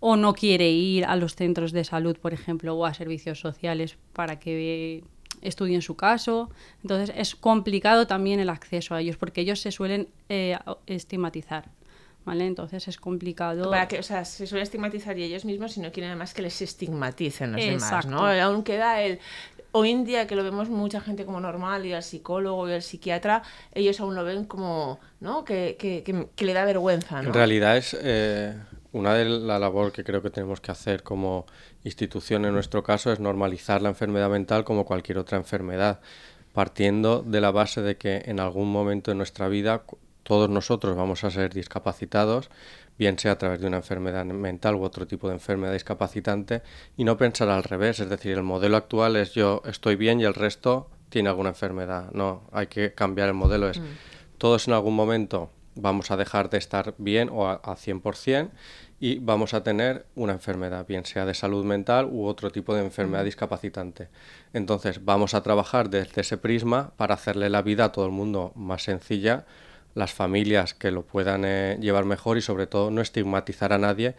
o 0.00 0.16
no 0.16 0.34
quiere 0.34 0.68
ir 0.68 1.04
a 1.04 1.14
los 1.14 1.36
centros 1.36 1.70
de 1.70 1.84
salud, 1.84 2.16
por 2.18 2.34
ejemplo, 2.34 2.74
o 2.74 2.86
a 2.86 2.92
servicios 2.92 3.38
sociales 3.38 3.98
para 4.14 4.40
que 4.40 5.04
estudien 5.42 5.80
su 5.80 5.94
caso. 5.94 6.50
Entonces 6.82 7.14
es 7.16 7.36
complicado 7.36 8.08
también 8.08 8.40
el 8.40 8.48
acceso 8.48 8.96
a 8.96 9.00
ellos 9.00 9.16
porque 9.16 9.42
ellos 9.42 9.60
se 9.60 9.70
suelen 9.70 10.08
eh, 10.28 10.58
estigmatizar. 10.86 11.70
¿Vale? 12.24 12.46
Entonces 12.46 12.86
es 12.88 12.98
complicado. 12.98 13.70
Para 13.70 13.88
que, 13.88 13.98
o 13.98 14.02
sea, 14.02 14.24
se 14.24 14.46
suele 14.46 14.62
estigmatizar 14.62 15.18
y 15.18 15.24
ellos 15.24 15.44
mismos 15.44 15.72
si 15.72 15.80
no 15.80 15.92
quieren 15.92 16.10
además 16.10 16.34
que 16.34 16.42
les 16.42 16.60
estigmaticen 16.62 17.52
los 17.52 17.60
Exacto. 17.60 18.08
demás, 18.08 18.38
¿no? 18.38 18.42
Aún 18.42 18.62
queda 18.62 19.00
el... 19.02 19.18
Hoy 19.74 19.90
en 19.90 20.04
día 20.04 20.26
que 20.26 20.36
lo 20.36 20.44
vemos 20.44 20.68
mucha 20.68 21.00
gente 21.00 21.24
como 21.24 21.40
normal 21.40 21.86
y 21.86 21.94
al 21.94 22.02
psicólogo 22.02 22.68
y 22.68 22.72
al 22.72 22.82
psiquiatra, 22.82 23.42
ellos 23.72 23.98
aún 24.00 24.14
lo 24.14 24.22
ven 24.22 24.44
como, 24.44 25.00
¿no? 25.20 25.44
Que, 25.46 25.76
que, 25.78 26.02
que, 26.02 26.28
que 26.36 26.44
le 26.44 26.52
da 26.52 26.66
vergüenza, 26.66 27.22
¿no? 27.22 27.28
En 27.28 27.34
realidad 27.34 27.78
es 27.78 27.96
eh, 27.98 28.54
una 28.92 29.14
de 29.14 29.24
la 29.24 29.58
labor 29.58 29.90
que 29.90 30.04
creo 30.04 30.20
que 30.20 30.28
tenemos 30.28 30.60
que 30.60 30.70
hacer 30.70 31.02
como 31.02 31.46
institución 31.84 32.44
en 32.44 32.52
nuestro 32.52 32.82
caso 32.82 33.10
es 33.12 33.18
normalizar 33.18 33.80
la 33.80 33.88
enfermedad 33.88 34.28
mental 34.28 34.64
como 34.64 34.84
cualquier 34.84 35.16
otra 35.16 35.38
enfermedad, 35.38 36.00
partiendo 36.52 37.22
de 37.22 37.40
la 37.40 37.50
base 37.50 37.80
de 37.80 37.96
que 37.96 38.22
en 38.26 38.40
algún 38.40 38.70
momento 38.70 39.10
de 39.10 39.14
nuestra 39.14 39.48
vida 39.48 39.84
todos 40.22 40.48
nosotros 40.48 40.96
vamos 40.96 41.24
a 41.24 41.30
ser 41.30 41.52
discapacitados, 41.52 42.50
bien 42.98 43.18
sea 43.18 43.32
a 43.32 43.38
través 43.38 43.60
de 43.60 43.66
una 43.66 43.78
enfermedad 43.78 44.24
mental 44.24 44.76
u 44.76 44.82
otro 44.82 45.06
tipo 45.06 45.28
de 45.28 45.34
enfermedad 45.34 45.72
discapacitante, 45.72 46.62
y 46.96 47.04
no 47.04 47.16
pensar 47.16 47.48
al 47.48 47.64
revés, 47.64 48.00
es 48.00 48.08
decir, 48.08 48.32
el 48.32 48.42
modelo 48.42 48.76
actual 48.76 49.16
es 49.16 49.32
yo 49.32 49.62
estoy 49.64 49.96
bien 49.96 50.20
y 50.20 50.24
el 50.24 50.34
resto 50.34 50.88
tiene 51.08 51.28
alguna 51.28 51.50
enfermedad. 51.50 52.10
No, 52.12 52.44
hay 52.52 52.68
que 52.68 52.94
cambiar 52.94 53.28
el 53.28 53.34
modelo, 53.34 53.68
es 53.68 53.80
todos 54.38 54.66
en 54.66 54.74
algún 54.74 54.94
momento 54.94 55.50
vamos 55.74 56.10
a 56.10 56.16
dejar 56.16 56.50
de 56.50 56.58
estar 56.58 56.94
bien 56.98 57.30
o 57.32 57.48
a, 57.48 57.54
a 57.54 57.76
100% 57.76 58.50
y 59.00 59.18
vamos 59.18 59.52
a 59.52 59.64
tener 59.64 60.06
una 60.14 60.32
enfermedad, 60.32 60.86
bien 60.86 61.04
sea 61.04 61.26
de 61.26 61.34
salud 61.34 61.64
mental 61.64 62.08
u 62.10 62.26
otro 62.26 62.50
tipo 62.50 62.74
de 62.74 62.84
enfermedad 62.84 63.24
discapacitante. 63.24 64.08
Entonces 64.52 65.04
vamos 65.04 65.34
a 65.34 65.42
trabajar 65.42 65.90
desde 65.90 66.20
ese 66.20 66.36
prisma 66.36 66.92
para 66.96 67.14
hacerle 67.14 67.50
la 67.50 67.62
vida 67.62 67.86
a 67.86 67.92
todo 67.92 68.06
el 68.06 68.12
mundo 68.12 68.52
más 68.54 68.84
sencilla, 68.84 69.44
las 69.94 70.12
familias 70.12 70.74
que 70.74 70.90
lo 70.90 71.02
puedan 71.02 71.44
eh, 71.44 71.76
llevar 71.80 72.04
mejor 72.04 72.38
y 72.38 72.42
sobre 72.42 72.66
todo 72.66 72.90
no 72.90 73.00
estigmatizar 73.00 73.72
a 73.72 73.78
nadie 73.78 74.14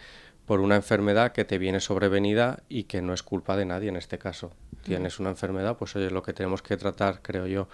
por 0.46 0.60
una 0.60 0.76
enfermedad 0.76 1.32
que 1.32 1.46
te 1.46 1.58
viene 1.58 1.80
sobrevenida 1.80 2.64
y 2.70 2.84
que 2.84 3.02
no 3.02 3.14
es 3.14 3.24
culpa 3.24 3.56
de 3.56 3.66
nadie 3.66 3.90
en 3.90 3.96
este 3.96 4.18
caso. 4.18 4.52
Tienes 4.84 5.20
una 5.20 5.30
enfermedad, 5.30 5.78
pues 5.78 5.96
oye, 5.96 6.10
lo 6.10 6.24
que 6.24 6.34
tenemos 6.34 6.62
que 6.62 6.76
tratar, 6.76 7.22
creo 7.22 7.48
yo, 7.48 7.70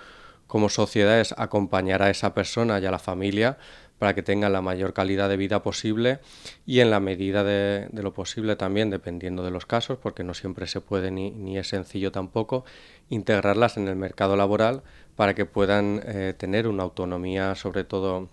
como 0.46 0.70
sociedad 0.70 1.20
es 1.20 1.34
acompañar 1.38 2.04
a 2.04 2.10
esa 2.10 2.34
persona 2.34 2.80
y 2.80 2.86
a 2.86 2.92
la 2.92 3.00
familia 3.00 3.58
para 3.98 4.16
que 4.16 4.24
tengan 4.24 4.54
la 4.54 4.62
mayor 4.62 4.94
calidad 4.94 5.28
de 5.28 5.38
vida 5.38 5.62
posible 5.62 6.20
y 6.66 6.80
en 6.80 6.90
la 6.90 7.00
medida 7.00 7.44
de, 7.44 7.88
de 7.92 8.04
lo 8.04 8.14
posible 8.14 8.56
también, 8.56 8.90
dependiendo 8.90 9.44
de 9.44 9.52
los 9.52 9.66
casos, 9.66 9.98
porque 9.98 10.24
no 10.24 10.34
siempre 10.34 10.68
se 10.68 10.80
puede 10.80 11.12
ni, 11.12 11.32
ni 11.32 11.58
es 11.58 11.68
sencillo 11.68 12.12
tampoco, 12.12 12.64
integrarlas 13.10 13.78
en 13.78 13.88
el 13.88 13.96
mercado 13.96 14.36
laboral 14.38 14.84
para 15.20 15.36
que 15.36 15.46
puedan 15.46 16.02
eh, 16.06 16.34
tener 16.38 16.66
una 16.66 16.84
autonomía 16.84 17.54
sobre 17.54 17.84
todo 17.84 18.30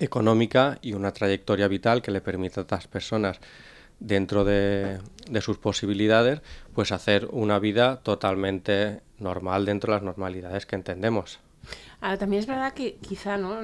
económica 0.00 0.76
y 0.82 0.94
una 0.94 1.12
trayectoria 1.12 1.68
vital 1.68 2.02
que 2.02 2.10
le 2.10 2.20
permita 2.20 2.60
a 2.60 2.62
estas 2.62 2.88
personas 2.88 3.38
dentro 4.00 4.44
de, 4.44 4.98
sus 5.40 5.58
posibilidades, 5.58 6.40
pues 6.74 6.90
hacer 6.90 7.28
una 7.30 7.60
vida 7.60 8.00
totalmente 8.00 9.00
normal 9.20 9.64
dentro 9.64 9.92
de 9.92 9.98
las 9.98 10.02
normalidades 10.02 10.66
que 10.66 10.74
entendemos. 10.74 11.38
Ahora, 12.00 12.18
también 12.18 12.40
es 12.40 12.48
verdad 12.48 12.72
que 12.72 12.96
quizá, 12.96 13.36
¿no? 13.36 13.60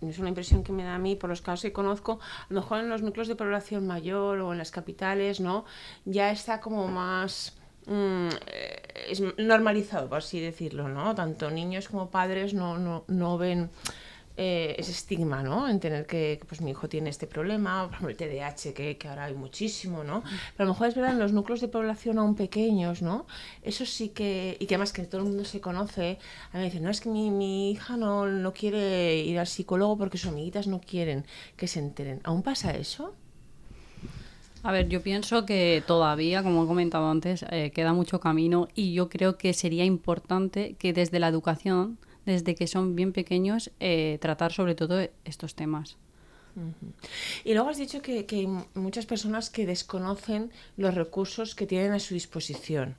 Es 0.00 0.18
una 0.18 0.30
impresión 0.30 0.64
que 0.64 0.72
me 0.72 0.84
da 0.84 0.94
a 0.94 0.98
mí 0.98 1.16
por 1.16 1.28
los 1.28 1.42
casos 1.42 1.64
que 1.64 1.72
conozco, 1.74 2.18
a 2.22 2.46
lo 2.48 2.62
mejor 2.62 2.80
en 2.80 2.88
los 2.88 3.02
núcleos 3.02 3.28
de 3.28 3.36
población 3.36 3.86
mayor 3.86 4.38
o 4.38 4.52
en 4.52 4.58
las 4.58 4.70
capitales, 4.70 5.38
¿no? 5.38 5.66
Ya 6.06 6.30
está 6.30 6.62
como 6.62 6.88
más 6.88 7.58
mm, 7.84 8.28
es 9.10 9.22
normalizado, 9.38 10.08
por 10.08 10.18
así 10.18 10.40
decirlo, 10.40 10.88
¿no? 10.88 11.14
Tanto 11.14 11.50
niños 11.50 11.88
como 11.88 12.10
padres 12.10 12.54
no, 12.54 12.78
no, 12.78 13.04
no 13.08 13.38
ven 13.38 13.70
eh, 14.42 14.74
ese 14.78 14.92
estigma, 14.92 15.42
¿no? 15.42 15.68
En 15.68 15.80
tener 15.80 16.06
que, 16.06 16.40
pues 16.48 16.62
mi 16.62 16.70
hijo 16.70 16.88
tiene 16.88 17.10
este 17.10 17.26
problema, 17.26 17.84
por 17.84 17.94
ejemplo, 17.96 18.10
el 18.10 18.16
TDAH, 18.16 18.72
que, 18.72 18.96
que 18.96 19.08
ahora 19.08 19.24
hay 19.24 19.34
muchísimo, 19.34 20.02
¿no? 20.02 20.22
Pero 20.22 20.64
a 20.64 20.64
lo 20.64 20.72
mejor 20.72 20.88
es 20.88 20.94
verdad 20.94 21.12
en 21.12 21.18
los 21.18 21.32
núcleos 21.32 21.60
de 21.60 21.68
población 21.68 22.18
aún 22.18 22.36
pequeños, 22.36 23.02
¿no? 23.02 23.26
Eso 23.62 23.84
sí 23.84 24.08
que, 24.10 24.56
y 24.58 24.64
que 24.64 24.76
además 24.76 24.94
que 24.94 25.02
todo 25.02 25.20
el 25.20 25.26
mundo 25.26 25.44
se 25.44 25.60
conoce, 25.60 26.18
a 26.52 26.56
mí 26.56 26.60
me 26.60 26.64
dicen, 26.64 26.82
no, 26.82 26.90
es 26.90 27.02
que 27.02 27.10
mi, 27.10 27.30
mi 27.30 27.72
hija 27.72 27.98
no, 27.98 28.26
no 28.26 28.54
quiere 28.54 29.18
ir 29.18 29.38
al 29.38 29.46
psicólogo 29.46 29.98
porque 29.98 30.16
sus 30.16 30.30
amiguitas 30.30 30.66
no 30.68 30.80
quieren 30.80 31.26
que 31.56 31.66
se 31.68 31.80
enteren. 31.80 32.20
¿Aún 32.24 32.42
pasa 32.42 32.70
eso? 32.74 33.14
A 34.62 34.72
ver, 34.72 34.88
yo 34.88 35.02
pienso 35.02 35.46
que 35.46 35.82
todavía, 35.86 36.42
como 36.42 36.64
he 36.64 36.66
comentado 36.66 37.08
antes, 37.08 37.44
eh, 37.50 37.70
queda 37.74 37.92
mucho 37.94 38.20
camino 38.20 38.68
y 38.74 38.92
yo 38.92 39.08
creo 39.08 39.38
que 39.38 39.54
sería 39.54 39.84
importante 39.84 40.74
que 40.78 40.92
desde 40.92 41.18
la 41.18 41.28
educación 41.28 41.98
desde 42.24 42.54
que 42.54 42.66
son 42.66 42.96
bien 42.96 43.12
pequeños, 43.12 43.70
eh, 43.80 44.18
tratar 44.20 44.52
sobre 44.52 44.74
todo 44.74 45.00
estos 45.24 45.54
temas. 45.54 45.96
Y 47.44 47.54
luego 47.54 47.68
has 47.68 47.78
dicho 47.78 48.02
que, 48.02 48.26
que, 48.26 48.36
hay 48.40 48.48
muchas 48.74 49.06
personas 49.06 49.50
que 49.50 49.66
desconocen 49.66 50.50
los 50.76 50.94
recursos 50.94 51.54
que 51.54 51.66
tienen 51.66 51.92
a 51.92 52.00
su 52.00 52.12
disposición. 52.12 52.96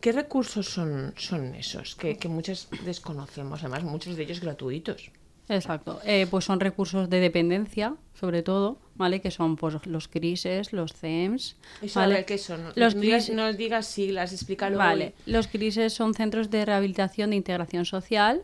¿Qué 0.00 0.12
recursos 0.12 0.66
son, 0.66 1.12
son 1.16 1.54
esos 1.56 1.96
que, 1.96 2.16
que 2.16 2.28
muchas 2.28 2.68
desconocemos? 2.84 3.60
Además, 3.62 3.82
muchos 3.82 4.16
de 4.16 4.22
ellos 4.22 4.40
gratuitos. 4.40 5.10
Exacto. 5.52 6.00
Eh, 6.04 6.26
pues 6.30 6.44
son 6.44 6.60
recursos 6.60 7.10
de 7.10 7.20
dependencia, 7.20 7.94
sobre 8.14 8.42
todo, 8.42 8.78
¿vale? 8.94 9.20
Que 9.20 9.30
son 9.30 9.56
pues, 9.56 9.86
los 9.86 10.08
crises, 10.08 10.72
los 10.72 10.94
CEMS. 10.94 11.56
Eso, 11.82 12.00
¿vale? 12.00 12.14
a 12.14 12.16
ver, 12.18 12.26
¿qué 12.26 12.38
son? 12.38 12.64
Los 12.74 12.94
no, 12.94 13.00
crisis... 13.00 13.26
digas, 13.26 13.30
no 13.30 13.52
digas 13.52 13.86
siglas, 13.86 14.32
explícalo. 14.32 14.78
Vale. 14.78 15.14
Los 15.26 15.48
crises 15.48 15.92
son 15.92 16.14
centros 16.14 16.50
de 16.50 16.64
rehabilitación 16.64 17.30
de 17.30 17.36
integración 17.36 17.84
social, 17.84 18.42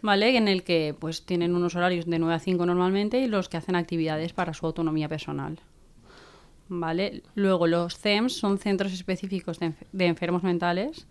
¿vale? 0.00 0.36
En 0.36 0.48
el 0.48 0.62
que 0.62 0.94
pues 0.98 1.26
tienen 1.26 1.54
unos 1.54 1.76
horarios 1.76 2.06
de 2.06 2.18
9 2.18 2.34
a 2.34 2.38
5 2.38 2.64
normalmente 2.64 3.20
y 3.20 3.26
los 3.26 3.48
que 3.48 3.58
hacen 3.58 3.76
actividades 3.76 4.32
para 4.32 4.54
su 4.54 4.64
autonomía 4.66 5.08
personal. 5.08 5.60
¿Vale? 6.68 7.22
Luego 7.34 7.66
los 7.66 7.96
CEMS 7.98 8.32
son 8.38 8.58
centros 8.58 8.92
específicos 8.92 9.60
de, 9.60 9.66
enf 9.66 9.82
de 9.92 10.06
enfermos 10.06 10.42
mentales, 10.42 11.06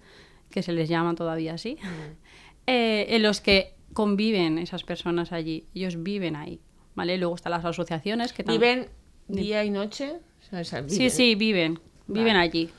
que 0.50 0.64
se 0.64 0.74
les 0.74 0.90
llama 0.90 1.16
todavía 1.16 1.54
así, 1.54 1.78
mm. 1.82 2.68
eh, 2.68 3.06
en 3.10 3.24
los 3.24 3.40
que 3.40 3.76
conviven 3.96 4.58
esas 4.58 4.84
personas 4.84 5.32
allí, 5.32 5.66
ellos 5.74 6.04
viven 6.04 6.36
ahí, 6.36 6.60
¿vale? 6.96 7.18
Luego 7.18 7.36
están 7.36 7.52
las 7.52 7.64
asociaciones 7.64 8.34
que 8.34 8.44
¿Viven 8.44 8.90
día 9.30 9.64
y 9.64 9.72
noche? 9.72 10.20
O 10.52 10.64
sea, 10.64 10.82
viven. 10.82 10.98
Sí, 10.98 11.10
sí, 11.10 11.36
viven, 11.36 11.80
viven 12.06 12.34
vale. 12.34 12.40
allí. 12.40 12.70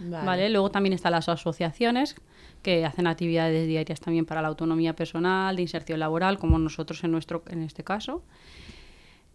Vale. 0.00 0.26
vale. 0.26 0.48
Luego 0.48 0.70
también 0.70 0.94
están 0.94 1.12
las 1.12 1.28
asociaciones 1.28 2.16
que 2.62 2.86
hacen 2.86 3.06
actividades 3.06 3.68
diarias 3.68 4.00
también 4.00 4.24
para 4.24 4.40
la 4.40 4.48
autonomía 4.48 4.96
personal, 4.96 5.54
de 5.54 5.62
inserción 5.62 6.00
laboral, 6.00 6.38
como 6.38 6.58
nosotros 6.58 7.04
en, 7.04 7.12
nuestro, 7.12 7.44
en 7.48 7.62
este 7.62 7.84
caso. 7.84 8.24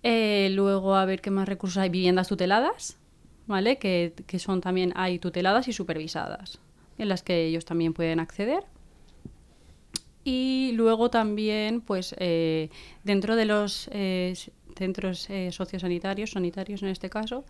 Eh, 0.01 0.49
luego, 0.53 0.95
a 0.95 1.05
ver 1.05 1.21
qué 1.21 1.29
más 1.29 1.47
recursos 1.47 1.77
hay. 1.77 1.89
Viviendas 1.89 2.29
tuteladas, 2.29 2.97
¿vale? 3.45 3.77
Que, 3.77 4.15
que, 4.25 4.39
son 4.39 4.59
también, 4.59 4.91
hay 4.95 5.19
tuteladas 5.19 5.67
y 5.67 5.73
supervisadas, 5.73 6.59
en 6.97 7.09
las 7.09 7.21
que 7.21 7.45
ellos 7.45 7.63
también 7.63 7.93
pueden 7.93 8.19
acceder. 8.19 8.63
Y 10.23 10.71
luego 10.73 11.09
también, 11.09 11.81
pues, 11.81 12.15
eh, 12.19 12.69
dentro 13.03 13.35
de 13.35 13.45
los 13.45 13.89
eh, 13.91 14.35
centros 14.75 15.27
sociosanitarios, 15.51 16.31
sanitarios 16.31 16.83
en 16.83 16.89
este 16.89 17.09
caso, 17.09 17.43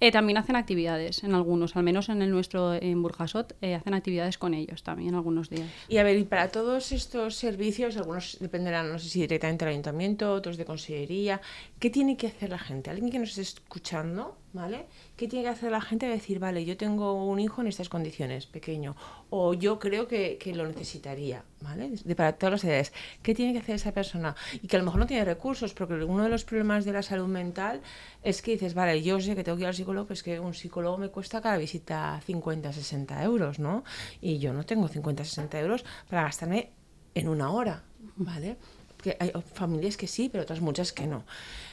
eh, 0.00 0.12
también 0.12 0.38
hacen 0.38 0.56
actividades 0.56 1.24
en 1.24 1.34
algunos, 1.34 1.76
al 1.76 1.82
menos 1.82 2.08
en 2.08 2.22
el 2.22 2.30
nuestro 2.30 2.74
en 2.74 3.02
Burjasot, 3.02 3.56
eh, 3.60 3.74
hacen 3.74 3.94
actividades 3.94 4.38
con 4.38 4.54
ellos 4.54 4.82
también 4.82 5.14
algunos 5.14 5.50
días. 5.50 5.68
Y 5.88 5.98
a 5.98 6.02
ver, 6.02 6.16
y 6.18 6.24
para 6.24 6.48
todos 6.48 6.92
estos 6.92 7.34
servicios, 7.34 7.96
algunos 7.96 8.38
dependerán, 8.40 8.90
no 8.90 8.98
sé 8.98 9.08
si 9.08 9.20
directamente 9.20 9.64
del 9.64 9.72
ayuntamiento, 9.72 10.32
otros 10.32 10.56
de 10.56 10.64
consellería, 10.64 11.40
¿qué 11.78 11.90
tiene 11.90 12.16
que 12.16 12.28
hacer 12.28 12.50
la 12.50 12.58
gente? 12.58 12.90
Alguien 12.90 13.10
que 13.10 13.18
nos 13.18 13.30
esté 13.30 13.42
escuchando, 13.42 14.36
¿vale? 14.52 14.86
¿Qué 15.16 15.28
tiene 15.28 15.44
que 15.44 15.50
hacer 15.50 15.70
la 15.70 15.80
gente? 15.80 16.06
Decir, 16.06 16.38
vale, 16.38 16.64
yo 16.64 16.76
tengo 16.76 17.24
un 17.24 17.38
hijo 17.40 17.60
en 17.60 17.68
estas 17.68 17.88
condiciones, 17.88 18.46
pequeño, 18.46 18.96
o 19.30 19.54
yo 19.54 19.78
creo 19.78 20.06
que, 20.08 20.38
que 20.38 20.54
lo 20.54 20.66
necesitaría, 20.66 21.44
¿vale? 21.60 21.90
De, 21.90 22.14
para 22.14 22.32
todas 22.32 22.52
las 22.52 22.64
edades. 22.64 22.92
¿Qué 23.22 23.34
tiene 23.34 23.52
que 23.52 23.58
hacer 23.58 23.74
esa 23.74 23.92
persona? 23.92 24.36
Y 24.62 24.68
que 24.68 24.76
a 24.76 24.78
lo 24.78 24.84
mejor 24.84 25.00
no 25.00 25.06
tiene 25.06 25.24
recursos, 25.24 25.74
porque 25.74 25.94
uno 25.94 26.22
de 26.22 26.28
los 26.28 26.44
problemas 26.44 26.84
de 26.84 26.92
la 26.92 27.02
salud 27.02 27.26
mental 27.28 27.80
es 28.22 28.42
que 28.42 28.52
dices, 28.52 28.74
vale, 28.74 29.02
yo 29.02 29.20
sé 29.20 29.34
que 29.34 29.44
tengo 29.44 29.56
que 29.56 29.62
ir 29.62 29.68
al 29.68 29.74
psicólogo, 29.74 30.06
pues 30.06 30.22
que 30.22 30.40
un 30.40 30.54
psicólogo 30.54 30.98
me 30.98 31.08
cuesta 31.08 31.40
cada 31.40 31.56
visita 31.56 32.20
50, 32.24 32.72
60 32.72 33.22
euros, 33.22 33.58
¿no? 33.58 33.84
Y 34.20 34.38
yo 34.38 34.52
no 34.52 34.64
tengo 34.64 34.88
50, 34.88 35.24
60 35.24 35.60
euros 35.60 35.84
para 36.08 36.22
gastarme 36.22 36.70
en 37.14 37.28
una 37.28 37.50
hora, 37.50 37.84
¿vale? 38.16 38.56
Porque 38.88 39.16
hay 39.20 39.30
familias 39.54 39.96
que 39.96 40.08
sí, 40.08 40.28
pero 40.28 40.42
otras 40.42 40.60
muchas 40.60 40.92
que 40.92 41.06
no. 41.06 41.24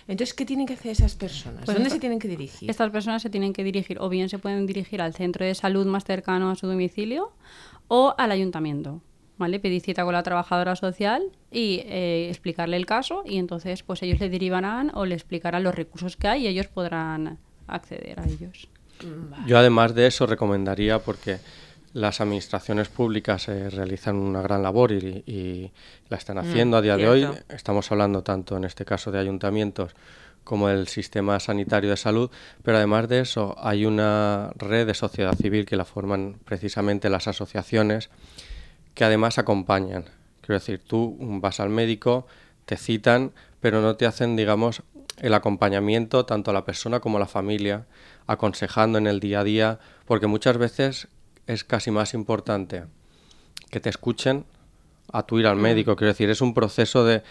Entonces, 0.07 0.35
¿qué 0.35 0.45
tienen 0.45 0.67
que 0.67 0.73
hacer 0.73 0.91
esas 0.91 1.15
personas? 1.15 1.65
Pues 1.65 1.75
¿Dónde 1.75 1.89
se 1.89 1.99
tienen 1.99 2.19
que 2.19 2.27
dirigir? 2.27 2.69
Estas 2.69 2.91
personas 2.91 3.23
se 3.23 3.31
tienen 3.31 3.51
que 3.51 3.63
dirigir, 3.63 3.97
o 3.99 4.09
bien 4.09 4.29
se 4.29 4.37
pueden 4.37 4.67
dirigir 4.67 5.01
al 5.01 5.15
centro 5.15 5.43
de 5.45 5.55
salud 5.55 5.87
más 5.87 6.05
cercano 6.05 6.51
a 6.51 6.55
su 6.55 6.67
domicilio, 6.67 7.31
o 7.87 8.13
al 8.17 8.31
ayuntamiento. 8.31 9.01
¿Vale? 9.37 9.59
Pedir 9.59 9.81
cita 9.81 10.05
con 10.05 10.13
la 10.13 10.23
trabajadora 10.23 10.77
social 10.77 11.23
y 11.51 11.81
eh, 11.85 12.29
explicarle 12.29 12.77
el 12.77 12.85
caso 12.85 13.23
y 13.25 13.37
entonces 13.37 13.83
pues 13.83 14.01
ellos 14.01 14.19
le 14.21 14.29
derivarán 14.29 14.91
o 14.93 15.05
le 15.05 15.13
explicarán 15.13 15.63
los 15.63 15.75
recursos 15.75 16.15
que 16.15 16.29
hay 16.29 16.43
y 16.43 16.47
ellos 16.47 16.67
podrán 16.67 17.37
acceder 17.67 18.19
a 18.19 18.25
ellos. 18.25 18.69
Yo 19.45 19.57
además 19.57 19.93
de 19.93 20.07
eso 20.07 20.25
recomendaría 20.25 20.99
porque 20.99 21.39
las 21.91 22.19
administraciones 22.21 22.89
públicas 22.89 23.47
eh, 23.47 23.69
realizan 23.69 24.17
una 24.17 24.41
gran 24.41 24.61
labor 24.63 24.91
y, 24.91 25.23
y 25.25 25.71
la 26.09 26.17
están 26.17 26.37
haciendo 26.37 26.77
mm, 26.77 26.79
a 26.79 26.81
día 26.81 26.95
cierto. 26.95 27.13
de 27.13 27.25
hoy. 27.27 27.37
Estamos 27.49 27.91
hablando 27.91 28.21
tanto 28.21 28.57
en 28.57 28.65
este 28.65 28.85
caso 28.85 29.11
de 29.11 29.19
ayuntamientos 29.19 29.95
como 30.43 30.69
el 30.69 30.87
sistema 30.87 31.39
sanitario 31.39 31.89
de 31.89 31.97
salud, 31.97 32.29
pero 32.63 32.77
además 32.77 33.09
de 33.09 33.19
eso 33.19 33.55
hay 33.57 33.85
una 33.85 34.51
red 34.55 34.85
de 34.85 34.93
sociedad 34.93 35.33
civil 35.35 35.65
que 35.65 35.75
la 35.75 35.85
forman 35.85 36.37
precisamente 36.45 37.09
las 37.09 37.27
asociaciones 37.27 38.09
que 38.95 39.03
además 39.03 39.37
acompañan. 39.37 40.05
Quiero 40.41 40.59
decir, 40.59 40.81
tú 40.85 41.17
vas 41.19 41.59
al 41.59 41.69
médico, 41.69 42.25
te 42.65 42.77
citan, 42.77 43.31
pero 43.59 43.81
no 43.81 43.95
te 43.95 44.05
hacen, 44.05 44.35
digamos, 44.35 44.81
el 45.17 45.33
acompañamiento 45.33 46.25
tanto 46.25 46.51
a 46.51 46.53
la 46.53 46.65
persona 46.65 46.99
como 46.99 47.17
a 47.17 47.19
la 47.19 47.27
familia, 47.27 47.85
aconsejando 48.27 48.97
en 48.97 49.07
el 49.07 49.19
día 49.19 49.41
a 49.41 49.43
día, 49.43 49.79
porque 50.05 50.27
muchas 50.27 50.57
veces 50.57 51.07
es 51.47 51.63
casi 51.63 51.91
más 51.91 52.13
importante 52.13 52.85
que 53.69 53.79
te 53.79 53.89
escuchen 53.89 54.45
a 55.11 55.23
tu 55.23 55.39
ir 55.39 55.47
al 55.47 55.57
médico. 55.57 55.95
Quiero 55.95 56.11
decir, 56.11 56.29
es 56.29 56.41
un 56.41 56.53
proceso 56.53 57.05
de, 57.05 57.23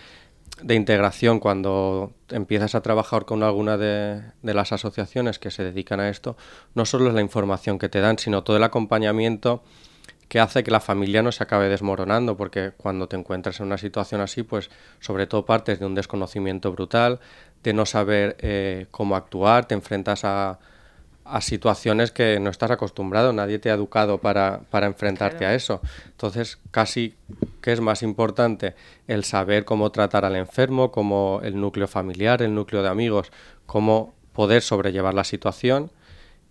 de 0.63 0.75
integración 0.75 1.41
cuando 1.41 2.13
empiezas 2.31 2.75
a 2.75 2.83
trabajar 2.83 3.25
con 3.25 3.43
alguna 3.43 3.77
de, 3.77 4.23
de, 4.43 4.55
las 4.55 4.73
asociaciones 4.73 5.39
que 5.39 5.51
se 5.51 5.65
dedican 5.65 6.01
a 6.01 6.09
esto, 6.09 6.37
no 6.75 6.85
solo 6.87 7.09
es 7.09 7.15
la 7.15 7.21
información 7.21 7.79
que 7.79 7.89
te 7.89 8.01
dan, 8.01 8.19
sino 8.19 8.45
todo 8.45 8.57
el 8.57 8.63
acompañamiento 8.63 9.63
que 10.35 10.41
hace 10.41 10.65
que 10.65 10.73
la 10.73 10.81
familia 10.81 11.23
no 11.23 11.31
se 11.31 11.45
acabe 11.45 11.69
desmoronando, 11.69 12.37
porque 12.37 12.73
cuando 12.77 13.07
te 13.07 13.15
encuentras 13.15 13.61
en 13.61 13.67
una 13.67 13.79
situación 13.79 14.21
así, 14.21 14.43
pues 14.43 14.69
sobre 14.99 15.29
todo 15.29 15.47
partes 15.47 15.79
de 15.79 15.87
un 15.87 15.95
desconocimiento 15.95 16.73
brutal, 16.73 17.21
de 17.63 17.73
no 17.73 17.87
saber 17.87 18.37
eh, 18.41 18.89
cómo 18.91 19.15
actuar, 19.15 19.67
te 19.67 19.75
enfrentas 19.75 20.25
a, 20.25 20.59
a 21.25 21.41
situaciones 21.41 22.11
que 22.11 22.41
no 22.41 22.51
estás 22.51 22.73
acostumbrado, 22.73 23.33
nadie 23.33 23.61
te 23.61 23.71
ha 23.71 23.75
educado 23.75 24.19
para, 24.19 24.63
para 24.71 24.89
enfrentarte 24.89 25.47
a 25.47 25.55
eso. 25.55 25.81
Entonces, 26.07 26.59
casi 26.73 27.15
que 27.61 27.73
es 27.73 27.81
más 27.81 28.03
importante 28.03 28.75
el 29.07 29.23
saber 29.23 29.65
cómo 29.65 29.93
tratar 29.93 30.25
al 30.25 30.35
enfermo, 30.35 30.91
como 30.91 31.43
el 31.45 31.61
núcleo 31.61 31.87
familiar, 31.87 32.43
el 32.43 32.57
núcleo 32.57 32.83
de 32.83 32.89
amigos, 32.89 33.31
cómo 33.67 34.15
poder 34.33 34.63
sobrellevar 34.63 35.15
la 35.15 35.23
situación. 35.23 35.93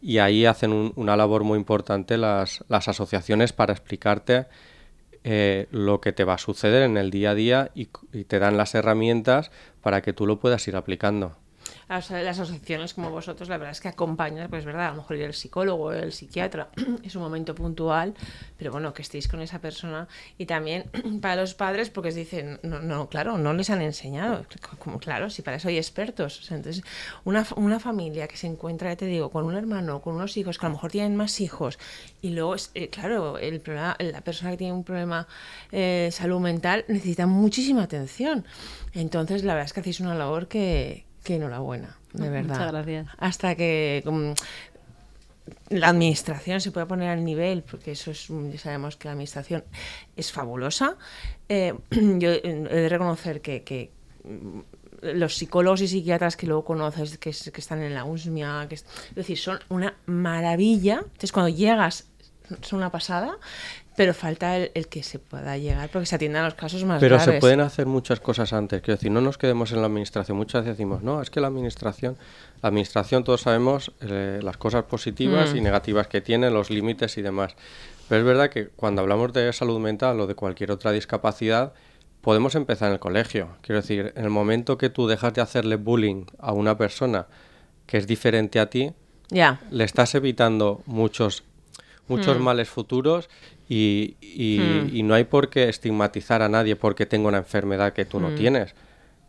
Y 0.03 0.17
ahí 0.17 0.45
hacen 0.45 0.91
una 0.97 1.15
labor 1.15 1.45
muy 1.45 1.57
importante 1.57 2.17
las, 2.17 2.63
las 2.67 2.89
asociaciones 2.89 3.53
para 3.53 3.71
explicarte 3.71 4.47
eh, 5.23 5.67
lo 5.71 6.01
que 6.01 6.11
te 6.11 6.25
va 6.25 6.33
a 6.33 6.37
suceder 6.37 6.83
en 6.83 6.97
el 6.97 7.09
día 7.09 7.31
a 7.31 7.35
día 7.35 7.71
y 7.73 7.85
te 8.25 8.39
dan 8.39 8.57
las 8.57 8.75
herramientas 8.75 9.49
para 9.81 10.01
que 10.01 10.11
tú 10.11 10.27
lo 10.27 10.39
puedas 10.39 10.67
ir 10.67 10.75
aplicando 10.75 11.37
las, 11.87 12.11
asociaciones 12.11 12.93
como 12.93 13.09
vosotros, 13.09 13.49
la 13.49 13.57
verdad 13.57 13.71
es 13.71 13.81
que 13.81 13.87
acompañan, 13.87 14.49
pues 14.49 14.65
verdad, 14.65 14.87
a 14.87 14.91
lo 14.91 14.97
mejor 14.97 15.17
ir 15.17 15.23
el 15.23 15.33
psicólogo, 15.33 15.91
el 15.91 16.11
psiquiatra, 16.11 16.69
es 17.03 17.15
un 17.15 17.21
momento 17.21 17.55
puntual, 17.55 18.13
pero 18.57 18.71
bueno, 18.71 18.93
que 18.93 19.01
estéis 19.01 19.27
con 19.27 19.41
esa 19.41 19.59
persona. 19.59 20.07
Y 20.37 20.45
también 20.45 20.85
para 21.21 21.35
los 21.35 21.53
padres, 21.53 21.89
porque 21.89 22.11
dicen, 22.11 22.59
no, 22.63 22.79
no, 22.79 23.09
claro, 23.09 23.37
no 23.37 23.53
les 23.53 23.69
han 23.69 23.81
enseñado. 23.81 24.45
Como 24.79 24.99
claro, 24.99 25.29
si 25.29 25.41
para 25.41 25.57
eso 25.57 25.67
hay 25.67 25.77
expertos. 25.77 26.51
entonces, 26.51 26.83
una, 27.23 27.45
una 27.55 27.79
familia 27.79 28.27
que 28.27 28.37
se 28.37 28.47
encuentra, 28.47 28.89
ya 28.91 28.97
te 28.97 29.05
digo, 29.05 29.29
con 29.29 29.45
un 29.45 29.55
hermano, 29.55 30.01
con 30.01 30.15
unos 30.15 30.37
hijos, 30.37 30.57
que 30.57 30.65
a 30.65 30.69
lo 30.69 30.75
mejor 30.75 30.91
tienen 30.91 31.15
más 31.15 31.41
hijos, 31.41 31.79
y 32.21 32.29
luego, 32.31 32.55
eh, 32.73 32.89
claro, 32.89 33.37
el 33.37 33.59
problema, 33.59 33.95
la 33.99 34.21
persona 34.21 34.51
que 34.51 34.57
tiene 34.57 34.73
un 34.73 34.83
problema 34.83 35.27
eh, 35.71 36.09
salud 36.11 36.39
mental 36.39 36.85
necesita 36.87 37.27
muchísima 37.27 37.83
atención. 37.83 38.45
Entonces, 38.93 39.43
la 39.43 39.53
verdad 39.53 39.65
es 39.65 39.73
que 39.73 39.79
hacéis 39.79 39.99
una 39.99 40.15
labor 40.15 40.47
que, 40.47 41.05
Qué 41.23 41.35
enhorabuena, 41.35 41.97
de 42.13 42.29
verdad. 42.29 42.55
Muchas 42.55 42.71
gracias. 42.71 43.07
Hasta 43.17 43.55
que 43.55 44.03
la 45.69 45.87
administración 45.87 46.61
se 46.61 46.71
pueda 46.71 46.87
poner 46.87 47.09
al 47.09 47.23
nivel, 47.23 47.63
porque 47.63 47.91
eso 47.91 48.11
es, 48.11 48.27
ya 48.27 48.59
sabemos 48.59 48.97
que 48.97 49.07
la 49.07 49.13
administración 49.13 49.63
es 50.15 50.31
fabulosa. 50.31 50.97
Eh, 51.49 51.73
yo 51.91 52.31
he 52.31 52.41
de 52.41 52.89
reconocer 52.89 53.41
que, 53.41 53.91
mm, 54.23 54.59
los 55.15 55.35
psicólogos 55.35 55.81
y 55.81 55.87
psiquiatras 55.87 56.37
que 56.37 56.47
luego 56.47 56.63
conoces, 56.63 57.17
que, 57.17 57.31
que 57.31 57.61
están 57.61 57.81
en 57.81 57.93
la 57.93 58.05
USMIA, 58.05 58.67
que 58.69 58.75
es, 58.75 58.85
es 59.09 59.15
decir, 59.15 59.37
son 59.37 59.59
una 59.69 59.95
maravilla. 60.05 60.99
Entonces, 61.03 61.31
cuando 61.31 61.49
llegas, 61.49 62.05
son 62.61 62.79
una 62.79 62.91
pasada 62.91 63.37
pero 63.95 64.13
falta 64.13 64.57
el, 64.57 64.87
que 64.87 65.03
se 65.03 65.19
pueda 65.19 65.57
llegar 65.57 65.89
porque 65.89 66.05
se 66.05 66.15
atiendan 66.15 66.45
los 66.45 66.55
casos 66.55 66.83
más 66.83 66.99
Pero 66.99 67.19
se 67.19 67.33
pueden 67.33 67.61
hacer 67.61 67.85
muchas 67.85 68.19
cosas 68.19 68.51
antes. 68.53 68.81
Quiero 68.81 68.97
decir, 68.97 69.11
no 69.11 69.21
nos 69.21 69.37
quedemos 69.37 69.71
en 69.71 69.81
la 69.81 69.87
administración. 69.87 70.37
Muchas 70.37 70.63
veces 70.63 70.77
decimos, 70.77 71.03
no, 71.03 71.21
es 71.21 71.29
que 71.29 71.39
la 71.39 71.47
administración, 71.47 72.17
la 72.61 72.69
administración 72.69 73.23
todos 73.23 73.41
sabemos 73.41 73.91
eh, 74.01 74.39
las 74.41 74.57
cosas 74.57 74.83
positivas 74.83 75.53
y 75.53 75.61
mm. 75.61 75.63
negativas 75.63 76.07
que 76.07 76.21
tiene, 76.21 76.49
los 76.49 76.69
límites 76.69 77.17
y 77.17 77.21
demás. 77.21 77.55
Pero 78.09 78.21
es 78.21 78.25
verdad 78.25 78.49
que 78.49 78.67
cuando 78.69 79.01
hablamos 79.01 79.31
de 79.33 79.51
salud 79.53 79.79
mental 79.79 80.19
o 80.19 80.27
de 80.27 80.35
cualquier 80.35 80.71
otra 80.71 80.91
discapacidad, 80.91 81.73
podemos 82.21 82.55
empezar 82.55 82.87
en 82.87 82.93
el 82.93 82.99
colegio. 82.99 83.49
Quiero 83.61 83.81
decir, 83.81 84.13
en 84.15 84.23
el 84.23 84.29
momento 84.29 84.77
que 84.77 84.89
tú 84.89 85.07
dejas 85.07 85.33
de 85.33 85.41
hacerle 85.41 85.75
bullying 85.75 86.25
a 86.39 86.51
una 86.53 86.77
persona 86.77 87.27
que 87.85 87.97
es 87.97 88.07
diferente 88.07 88.59
a 88.59 88.69
ti, 88.69 88.91
ya 89.29 89.61
le 89.71 89.83
estás 89.83 90.15
evitando 90.15 90.81
muchos 90.85 91.43
muchos 92.07 92.37
mm. 92.37 92.41
males 92.41 92.69
futuros 92.69 93.29
y, 93.69 94.17
hmm. 94.21 94.95
y, 94.95 95.03
no 95.03 95.13
hay 95.13 95.23
por 95.23 95.49
qué 95.49 95.69
estigmatizar 95.69 96.41
a 96.41 96.49
nadie 96.49 96.75
porque 96.75 97.05
tenga 97.05 97.27
una 97.27 97.39
enfermedad 97.39 97.93
que 97.93 98.05
tú 98.05 98.19
no 98.19 98.29
hmm. 98.29 98.35
tienes. 98.35 98.75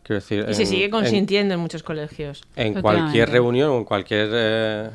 Quiero 0.02 0.20
decir, 0.20 0.44
y 0.48 0.54
se 0.54 0.66
sigue 0.66 0.90
consintiendo 0.90 1.54
en, 1.54 1.60
muchos 1.60 1.82
colegios. 1.82 2.42
En 2.56 2.80
cualquier 2.82 3.30
reunión 3.30 3.70
o 3.70 3.78
en 3.78 3.84
cualquier 3.84 4.28
eh, 4.32 4.90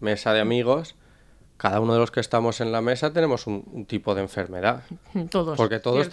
mesa 0.00 0.32
de 0.32 0.40
amigos, 0.40 0.96
cada 1.56 1.78
uno 1.78 1.92
de 1.92 2.00
los 2.00 2.10
que 2.10 2.18
estamos 2.18 2.60
en 2.60 2.72
la 2.72 2.80
mesa 2.80 3.12
tenemos 3.12 3.46
un, 3.46 3.86
tipo 3.86 4.14
de 4.16 4.22
enfermedad. 4.22 4.82
Todos. 5.30 5.56
Porque 5.56 5.78
todos, 5.78 6.08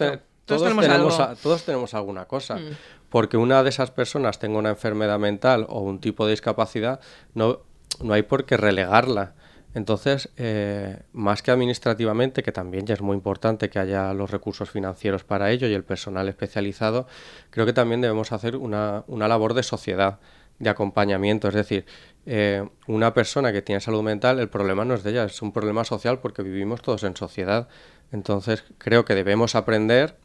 todos, 0.46 0.62
tenemos, 0.62 1.42
todos 1.42 1.64
tenemos 1.64 1.96
alguna 1.96 2.26
cosa. 2.26 2.58
Hmm. 2.58 2.76
Porque 3.10 3.38
una 3.38 3.64
de 3.64 3.70
esas 3.70 3.90
personas 3.90 4.38
tenga 4.38 4.60
una 4.60 4.70
enfermedad 4.70 5.18
mental 5.18 5.66
o 5.70 5.80
un 5.80 6.00
tipo 6.00 6.26
de 6.26 6.32
discapacidad, 6.32 7.00
no, 7.34 7.62
no 8.04 8.14
hay 8.14 8.22
por 8.22 8.46
qué 8.46 8.58
relegarla. 8.58 9.34
Entonces, 9.78 10.30
eh, 10.38 11.04
más 11.14 11.44
que 11.44 11.52
administrativamente, 11.52 12.42
que 12.42 12.52
también 12.52 12.88
ya 12.88 12.96
es 12.96 13.02
muy 13.02 13.14
importante 13.14 13.70
que 13.70 13.78
haya 13.78 14.12
los 14.16 14.32
recursos 14.32 14.72
financieros 14.72 15.24
para 15.24 15.52
ello 15.52 15.68
y 15.68 15.74
el 15.76 15.84
personal 15.84 16.28
especializado, 16.28 17.06
creo 17.52 17.68
que 17.68 17.74
también 17.74 18.02
debemos 18.02 18.32
hacer 18.32 18.56
una, 18.56 19.04
una 19.06 19.28
labor 19.28 19.54
de 19.54 19.62
sociedad, 19.62 20.18
de 20.58 20.72
acompañamiento. 20.72 21.48
Es 21.48 21.54
decir, 21.54 21.86
eh, 22.26 22.68
una 22.88 23.14
persona 23.14 23.54
que 23.54 23.62
tiene 23.62 23.80
salud 23.80 24.02
mental, 24.02 24.40
el 24.40 24.50
problema 24.50 24.84
no 24.84 24.96
es 24.96 25.04
de 25.04 25.12
ella, 25.12 25.26
es 25.26 25.44
un 25.44 25.52
problema 25.52 25.84
social 25.84 26.18
porque 26.22 26.42
vivimos 26.42 26.82
todos 26.82 27.04
en 27.04 27.16
sociedad. 27.16 27.68
Entonces, 28.12 28.64
creo 28.80 29.06
que 29.06 29.14
debemos 29.14 29.54
aprender 29.54 30.16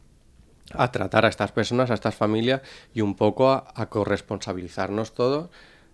a 0.71 0.91
tratar 0.91 1.25
a 1.25 1.29
estas 1.29 1.51
personas, 1.51 1.91
a 1.91 1.93
estas 1.93 2.15
familias 2.15 2.61
y 2.91 3.01
un 3.01 3.15
poco 3.15 3.51
a, 3.51 3.71
a 3.75 3.87
corresponsabilizarnos 3.87 5.13
todos 5.13 5.51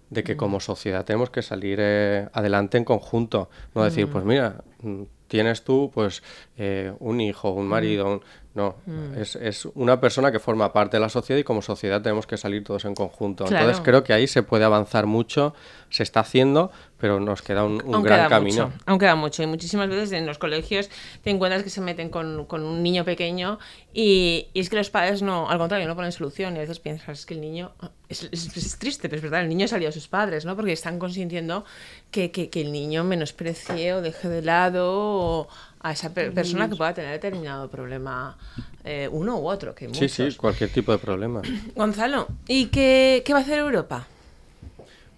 de 0.10 0.24
que 0.24 0.36
como 0.36 0.60
sociedad 0.60 1.06
tenemos 1.06 1.30
que 1.30 1.42
salir 1.42 1.80
eh, 1.82 2.28
adelante 2.34 2.78
en 2.78 2.86
conjunto, 2.86 3.50
no 3.76 3.84
decir, 3.84 4.08
pues 4.08 4.26
mira, 4.26 4.64
mm, 4.82 5.04
tienes 5.28 5.64
tú 5.64 5.92
pues 5.94 6.24
eh, 6.58 6.94
un 7.00 7.22
hijo, 7.22 7.52
un 7.52 7.68
marido, 7.68 8.22
no, 8.56 8.76
es, 9.16 9.36
es, 9.36 9.66
una 9.76 10.02
persona 10.02 10.32
que 10.32 10.40
forma 10.40 10.74
parte 10.74 10.98
de 10.98 11.02
la 11.02 11.10
sociedad 11.10 11.40
y 11.40 11.44
como 11.44 11.62
sociedad 11.62 12.02
tenemos 12.02 12.26
que 12.26 12.36
salir 12.36 12.64
todos 12.64 12.84
en 12.86 12.96
conjunto. 12.96 13.46
Entonces 13.46 13.80
creo 13.82 14.04
que 14.04 14.12
ahí 14.12 14.26
se 14.26 14.42
puede 14.42 14.66
avanzar 14.66 15.06
mucho, 15.06 15.54
se 15.92 16.02
está 16.02 16.22
haciendo, 16.22 16.72
pero 16.98 17.20
nos 17.20 17.44
queda 17.44 17.64
un, 17.64 17.78
gran 18.02 18.28
camino. 18.28 18.68
Mucho, 18.68 18.84
aún 18.88 19.00
queda 19.00 19.16
mucho 19.16 19.44
y 19.44 19.48
muchísimas 19.48 19.88
veces 19.88 20.12
en 20.14 20.26
los 20.26 20.40
colegios 20.40 20.90
te 21.24 21.30
encuentras 21.30 21.62
que 21.62 21.70
se 21.70 21.80
meten 21.80 22.10
con, 22.10 22.46
con 22.46 22.64
un 22.64 22.82
niño 22.82 23.06
pequeño 23.06 23.60
y, 23.94 24.48
y, 24.54 24.60
es 24.60 24.70
que 24.70 24.78
los 24.78 24.90
padres 24.90 25.22
no, 25.22 25.48
al 25.48 25.60
contrario, 25.60 25.88
no 25.88 25.96
ponen 25.96 26.12
solución 26.12 26.56
y 26.56 26.58
a 26.58 26.62
veces 26.62 26.80
piensas 26.80 27.28
que 27.28 27.36
el 27.36 27.42
niño, 27.42 27.72
es, 28.10 28.28
es, 28.32 28.80
triste, 28.80 29.10
pero 29.10 29.18
es 29.18 29.24
verdad, 29.24 29.42
el 29.42 29.50
niño 29.50 29.66
ha 29.66 29.68
salido 29.68 29.90
a 29.90 29.94
sus 29.94 30.08
padres, 30.08 30.44
¿no? 30.44 30.56
Porque 30.56 30.74
están 30.74 30.98
consintiendo 30.98 31.66
que, 32.10 32.32
que, 32.32 32.50
que 32.50 32.62
el 32.62 32.72
niño 32.72 33.04
menosprecie 33.04 33.94
o 33.94 34.02
deje 34.02 34.28
de 34.28 34.42
lado 34.42 35.48
a 35.82 35.92
esa 35.92 36.14
persona 36.14 36.70
que 36.70 36.76
pueda 36.76 36.94
tener 36.94 37.12
determinado 37.12 37.70
problema, 37.70 38.38
eh, 38.84 39.08
uno 39.12 39.38
u 39.40 39.48
otro. 39.48 39.74
Que 39.74 39.94
Sí, 39.94 40.10
sí, 40.10 40.36
cualquier 40.36 40.72
tipo 40.72 40.92
de 40.92 40.98
problema. 40.98 41.42
Gonzalo, 41.76 42.28
¿y 42.48 42.68
qué, 42.68 43.24
qué 43.26 43.34
va 43.34 43.40
a 43.40 43.42
hacer 43.42 43.60
Europa? 43.60 44.08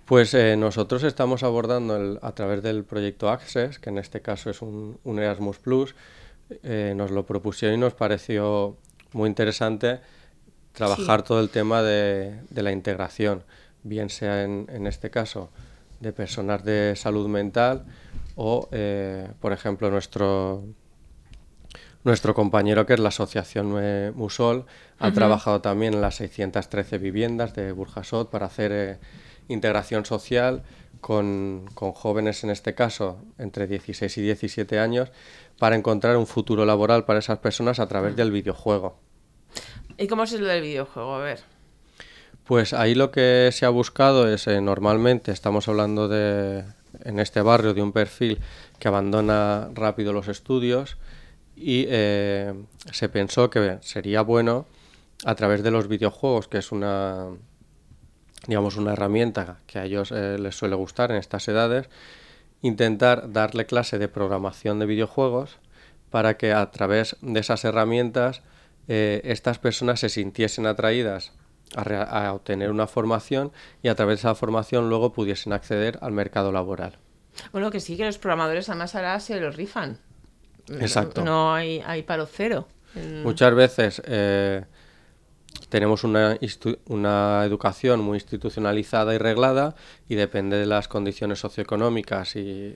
Pues 0.06 0.34
eh, 0.34 0.56
nosotros 0.58 1.04
estamos 1.04 1.42
abordando 1.44 1.96
el, 1.96 2.20
a 2.22 2.34
través 2.34 2.62
del 2.62 2.84
proyecto 2.84 3.30
Access, 3.30 3.80
que 3.80 3.90
en 3.90 3.98
este 3.98 4.22
caso 4.22 4.50
es 4.50 4.62
un, 4.62 5.00
un 5.04 5.20
Erasmus 5.20 5.58
Plus, 5.58 5.96
eh, 6.64 6.94
nos 6.96 7.12
lo 7.12 7.26
propusieron 7.26 7.78
y 7.78 7.80
nos 7.80 7.94
pareció 7.94 8.76
muy 9.14 9.30
interesante 9.30 10.00
trabajar 10.74 11.24
todo 11.24 11.40
el 11.40 11.50
tema 11.50 11.82
de, 11.82 12.40
de, 12.50 12.64
la 12.64 12.72
integración, 12.72 13.44
bien 13.84 14.10
sea 14.10 14.44
en, 14.44 14.68
en 14.70 14.86
este 14.86 15.10
caso 15.10 15.50
de 16.02 16.12
personas 16.12 16.64
de 16.64 16.96
salud 16.96 17.28
mental 17.28 17.86
o, 18.44 18.68
eh, 18.72 19.28
por 19.40 19.54
ejemplo, 19.54 19.92
nuestro, 19.92 20.64
nuestro 22.04 22.34
compañero 22.34 22.88
que 22.88 22.96
es 22.96 23.00
la 23.00 23.10
Asociación 23.10 23.72
Musol 24.16 24.66
ha 24.98 25.12
trabajado 25.12 25.62
también 25.62 25.94
en 25.94 26.02
las 26.02 26.16
613 26.16 26.98
viviendas 26.98 27.54
de 27.54 27.72
Burjasot 27.72 28.32
para 28.32 28.48
hacer 28.48 28.72
eh, 28.72 28.98
integración 29.48 30.06
social 30.06 30.64
con, 31.02 31.70
con, 31.76 31.92
jóvenes, 31.92 32.44
en 32.44 32.50
este 32.50 32.74
caso, 32.74 33.20
entre 33.38 33.68
16 33.68 34.18
y 34.18 34.22
17 34.24 34.80
años, 34.80 35.12
para 35.60 35.76
encontrar 35.76 36.18
un 36.18 36.26
futuro 36.26 36.66
laboral 36.66 37.06
para 37.06 37.20
esas 37.20 37.38
personas 37.38 37.80
a 37.80 37.88
través 37.88 38.16
del 38.16 38.32
videojuego. 38.32 38.98
¿Y 40.00 40.08
cómo 40.08 40.24
es 40.24 40.32
lo 40.34 40.48
del 40.48 40.64
videojuego? 40.64 41.14
A 41.14 41.20
ver. 41.20 41.42
Pues 42.46 42.74
ahí 42.74 42.96
lo 42.96 43.12
que 43.12 43.52
se 43.52 43.68
ha 43.68 43.70
buscado 43.70 44.28
es, 44.28 44.48
eh, 44.48 44.62
normalmente 44.62 45.32
estamos 45.32 45.68
hablando 45.68 46.08
de, 46.08 46.64
en 47.06 47.20
este 47.20 47.42
barrio, 47.42 47.74
de 47.74 47.82
un 47.82 47.92
perfil 47.92 48.40
que 48.80 48.88
abandona 48.88 49.70
rápido 49.74 50.14
los 50.14 50.28
estudios 50.28 50.98
y 51.56 51.86
eh, 51.90 52.54
se 52.92 53.10
pensó 53.10 53.50
que 53.50 53.78
sería 53.82 54.22
bueno 54.22 54.66
a 55.26 55.36
través 55.36 55.64
de 55.64 55.72
los 55.72 55.88
videojuegos, 55.88 56.48
que 56.48 56.58
es 56.58 56.72
una, 56.72 57.28
digamos, 58.48 58.78
una 58.78 58.94
herramienta 58.94 59.60
que 59.68 59.80
a 59.80 59.86
ellos 59.86 60.12
eh, 60.12 60.38
les 60.40 60.56
suele 60.56 60.76
gustar 60.76 61.12
en 61.12 61.18
estas 61.18 61.48
edades, 61.48 61.90
intentar 62.62 63.32
darle 63.32 63.66
clase 63.66 64.00
de 64.00 64.08
programación 64.08 64.80
de 64.80 64.86
videojuegos 64.86 65.60
para 66.10 66.38
que 66.38 66.54
a 66.54 66.70
través 66.72 67.18
de 67.22 67.40
esas 67.40 67.64
herramientas 67.64 68.42
eh, 68.88 69.22
estas 69.24 69.60
personas 69.60 70.00
se 70.00 70.10
sintiesen 70.10 70.66
atraídas 70.66 71.34
a, 71.76 72.34
obtener 72.34 72.72
una 72.72 72.88
formación 72.88 73.52
y 73.82 73.88
a 73.88 73.96
través 73.96 74.18
de 74.18 74.28
esa 74.28 74.36
formación 74.36 74.90
luego 74.90 75.14
pudiesen 75.14 75.54
acceder 75.54 75.98
al 76.02 76.12
mercado 76.12 76.52
laboral. 76.52 76.98
Bueno, 77.52 77.72
que 77.72 77.80
sí, 77.80 77.98
que 77.98 78.06
los 78.06 78.18
programadores 78.18 78.70
además 78.70 78.96
ahora 78.96 79.20
se 79.20 79.40
los 79.40 79.56
rifan. 79.56 80.00
Exacto. 80.80 81.24
No, 81.24 81.54
hay, 81.54 81.82
hay 81.86 82.04
paro 82.04 82.26
cero. 82.26 82.68
Muchas 83.24 83.56
veces 83.56 84.02
eh, 84.06 84.66
tenemos 85.70 86.04
una, 86.04 86.38
una, 86.88 87.46
educación 87.46 88.02
muy 88.02 88.18
institucionalizada 88.18 89.16
y 89.16 89.18
reglada 89.18 89.76
y 90.10 90.16
depende 90.16 90.58
de 90.58 90.66
las 90.66 90.90
condiciones 90.90 91.40
socioeconómicas 91.40 92.36
y 92.36 92.76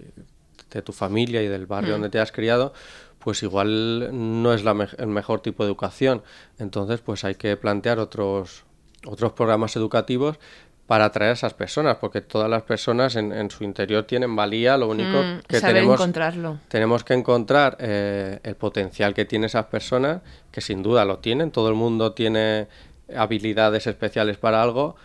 de 0.71 0.81
tu 0.81 0.93
familia 0.93 1.43
y 1.43 1.47
del 1.47 1.65
barrio 1.65 1.89
mm. 1.89 1.93
donde 1.93 2.09
te 2.09 2.19
has 2.19 2.31
criado, 2.31 2.73
pues 3.19 3.43
igual 3.43 4.09
no 4.11 4.53
es 4.53 4.63
la 4.63 4.87
el 4.97 5.07
mejor 5.07 5.41
tipo 5.41 5.63
de 5.63 5.69
educación. 5.69 6.23
Entonces, 6.57 7.01
pues 7.01 7.23
hay 7.23 7.35
que 7.35 7.57
plantear 7.57 7.99
otros, 7.99 8.63
otros 9.05 9.33
programas 9.33 9.75
educativos 9.75 10.37
para 10.87 11.05
atraer 11.05 11.31
a 11.31 11.33
esas 11.33 11.53
personas, 11.53 11.97
porque 11.97 12.21
todas 12.21 12.49
las 12.49 12.61
personas 12.61 13.15
en, 13.15 13.49
su 13.49 13.63
interior 13.63 14.03
tienen 14.03 14.35
valía, 14.35 14.77
lo 14.77 14.87
único 14.87 15.17
mm, 15.17 15.39
que 15.47 15.59
tenemos, 15.59 15.95
encontrarlo. 15.95 16.59
tenemos 16.67 17.03
que 17.03 17.15
encontrar 17.15 17.77
eh, 17.79 18.39
el 18.43 18.55
potencial 18.55 19.15
que 19.15 19.25
tienen 19.25 19.45
esas 19.45 19.65
personas, 19.65 20.21
que 20.51 20.61
sin 20.61 20.83
duda 20.83 21.03
lo 21.03 21.17
tienen, 21.19 21.49
todo 21.49 21.69
el 21.69 21.75
mundo 21.75 22.13
tiene 22.13 22.67
habilidades 23.15 23.87
especiales 23.87 24.37
para 24.37 24.61
algo, 24.61 24.95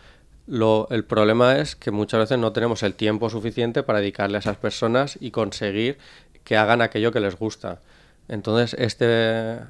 lo, 0.46 0.88
el 0.90 1.04
problema 1.04 1.56
es 1.56 1.76
que 1.76 1.90
muchas 1.90 2.20
veces 2.20 2.38
no 2.38 2.52
tenemos 2.52 2.82
el 2.82 2.94
tiempo 2.94 3.30
suficiente 3.30 3.82
para 3.82 4.00
dedicarle 4.00 4.36
a 4.36 4.40
esas 4.40 4.56
personas 4.56 5.16
y 5.20 5.30
conseguir 5.30 5.96
que 6.44 6.56
hagan 6.56 6.82
aquello 6.82 7.12
que 7.12 7.20
les 7.20 7.36
gusta. 7.36 7.80
Entonces, 8.28 8.74
este, 8.78 9.60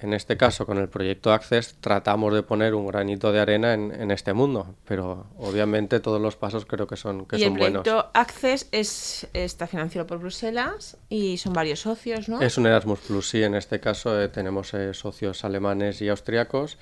en 0.00 0.14
este 0.14 0.36
caso, 0.36 0.64
con 0.64 0.78
el 0.78 0.88
proyecto 0.88 1.32
Access, 1.32 1.76
tratamos 1.80 2.32
de 2.32 2.44
poner 2.44 2.74
un 2.74 2.86
granito 2.86 3.32
de 3.32 3.40
arena 3.40 3.74
en, 3.74 4.10
este 4.12 4.32
mundo, 4.32 4.76
pero 4.84 5.26
obviamente 5.38 5.98
todos 5.98 6.20
los 6.20 6.36
pasos 6.36 6.66
creo 6.66 6.86
que 6.86 6.96
son, 6.96 7.26
que 7.26 7.36
y 7.36 7.42
son 7.42 7.54
buenos. 7.54 7.84
El 7.84 7.92
proyecto 7.92 8.10
Access 8.14 8.68
es, 8.70 9.26
está 9.32 9.66
financiado 9.66 10.06
por 10.06 10.18
Bruselas 10.18 10.96
y 11.08 11.38
son 11.38 11.52
varios 11.52 11.80
socios, 11.80 12.28
¿no? 12.28 12.40
Es 12.40 12.56
un 12.58 12.66
Erasmus 12.66 13.00
Plus, 13.00 13.28
sí, 13.28 13.42
en 13.42 13.56
este 13.56 13.80
caso 13.80 14.20
eh, 14.20 14.28
tenemos 14.28 14.72
eh, 14.74 14.94
socios 14.94 15.44
alemanes 15.44 16.00
y 16.00 16.08
austriacos. 16.08 16.78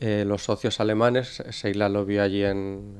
Eh, 0.00 0.24
los 0.26 0.42
socios 0.42 0.80
alemanes, 0.80 1.44
Seila 1.50 1.88
lo 1.88 2.04
vio 2.04 2.20
allí 2.20 2.42
en, 2.42 2.96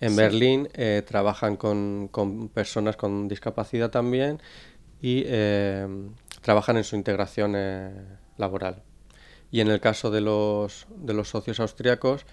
en 0.00 0.14
Berlín, 0.14 0.68
trabajan 1.06 1.56
con, 1.56 2.08
con, 2.08 2.50
personas 2.50 2.96
con 2.96 3.28
discapacidad 3.28 3.90
también 3.90 4.42
y 5.00 5.24
trabajan 6.42 6.76
en 6.76 6.84
su 6.84 6.96
integración 6.96 7.54
laboral. 8.36 8.82
Y 9.50 9.60
en 9.60 9.68
el 9.68 9.80
caso 9.80 10.10
de 10.10 10.20
los, 10.20 10.86
de 10.96 11.14
los 11.14 11.28
socios 11.28 11.60
austriacos, 11.60 12.24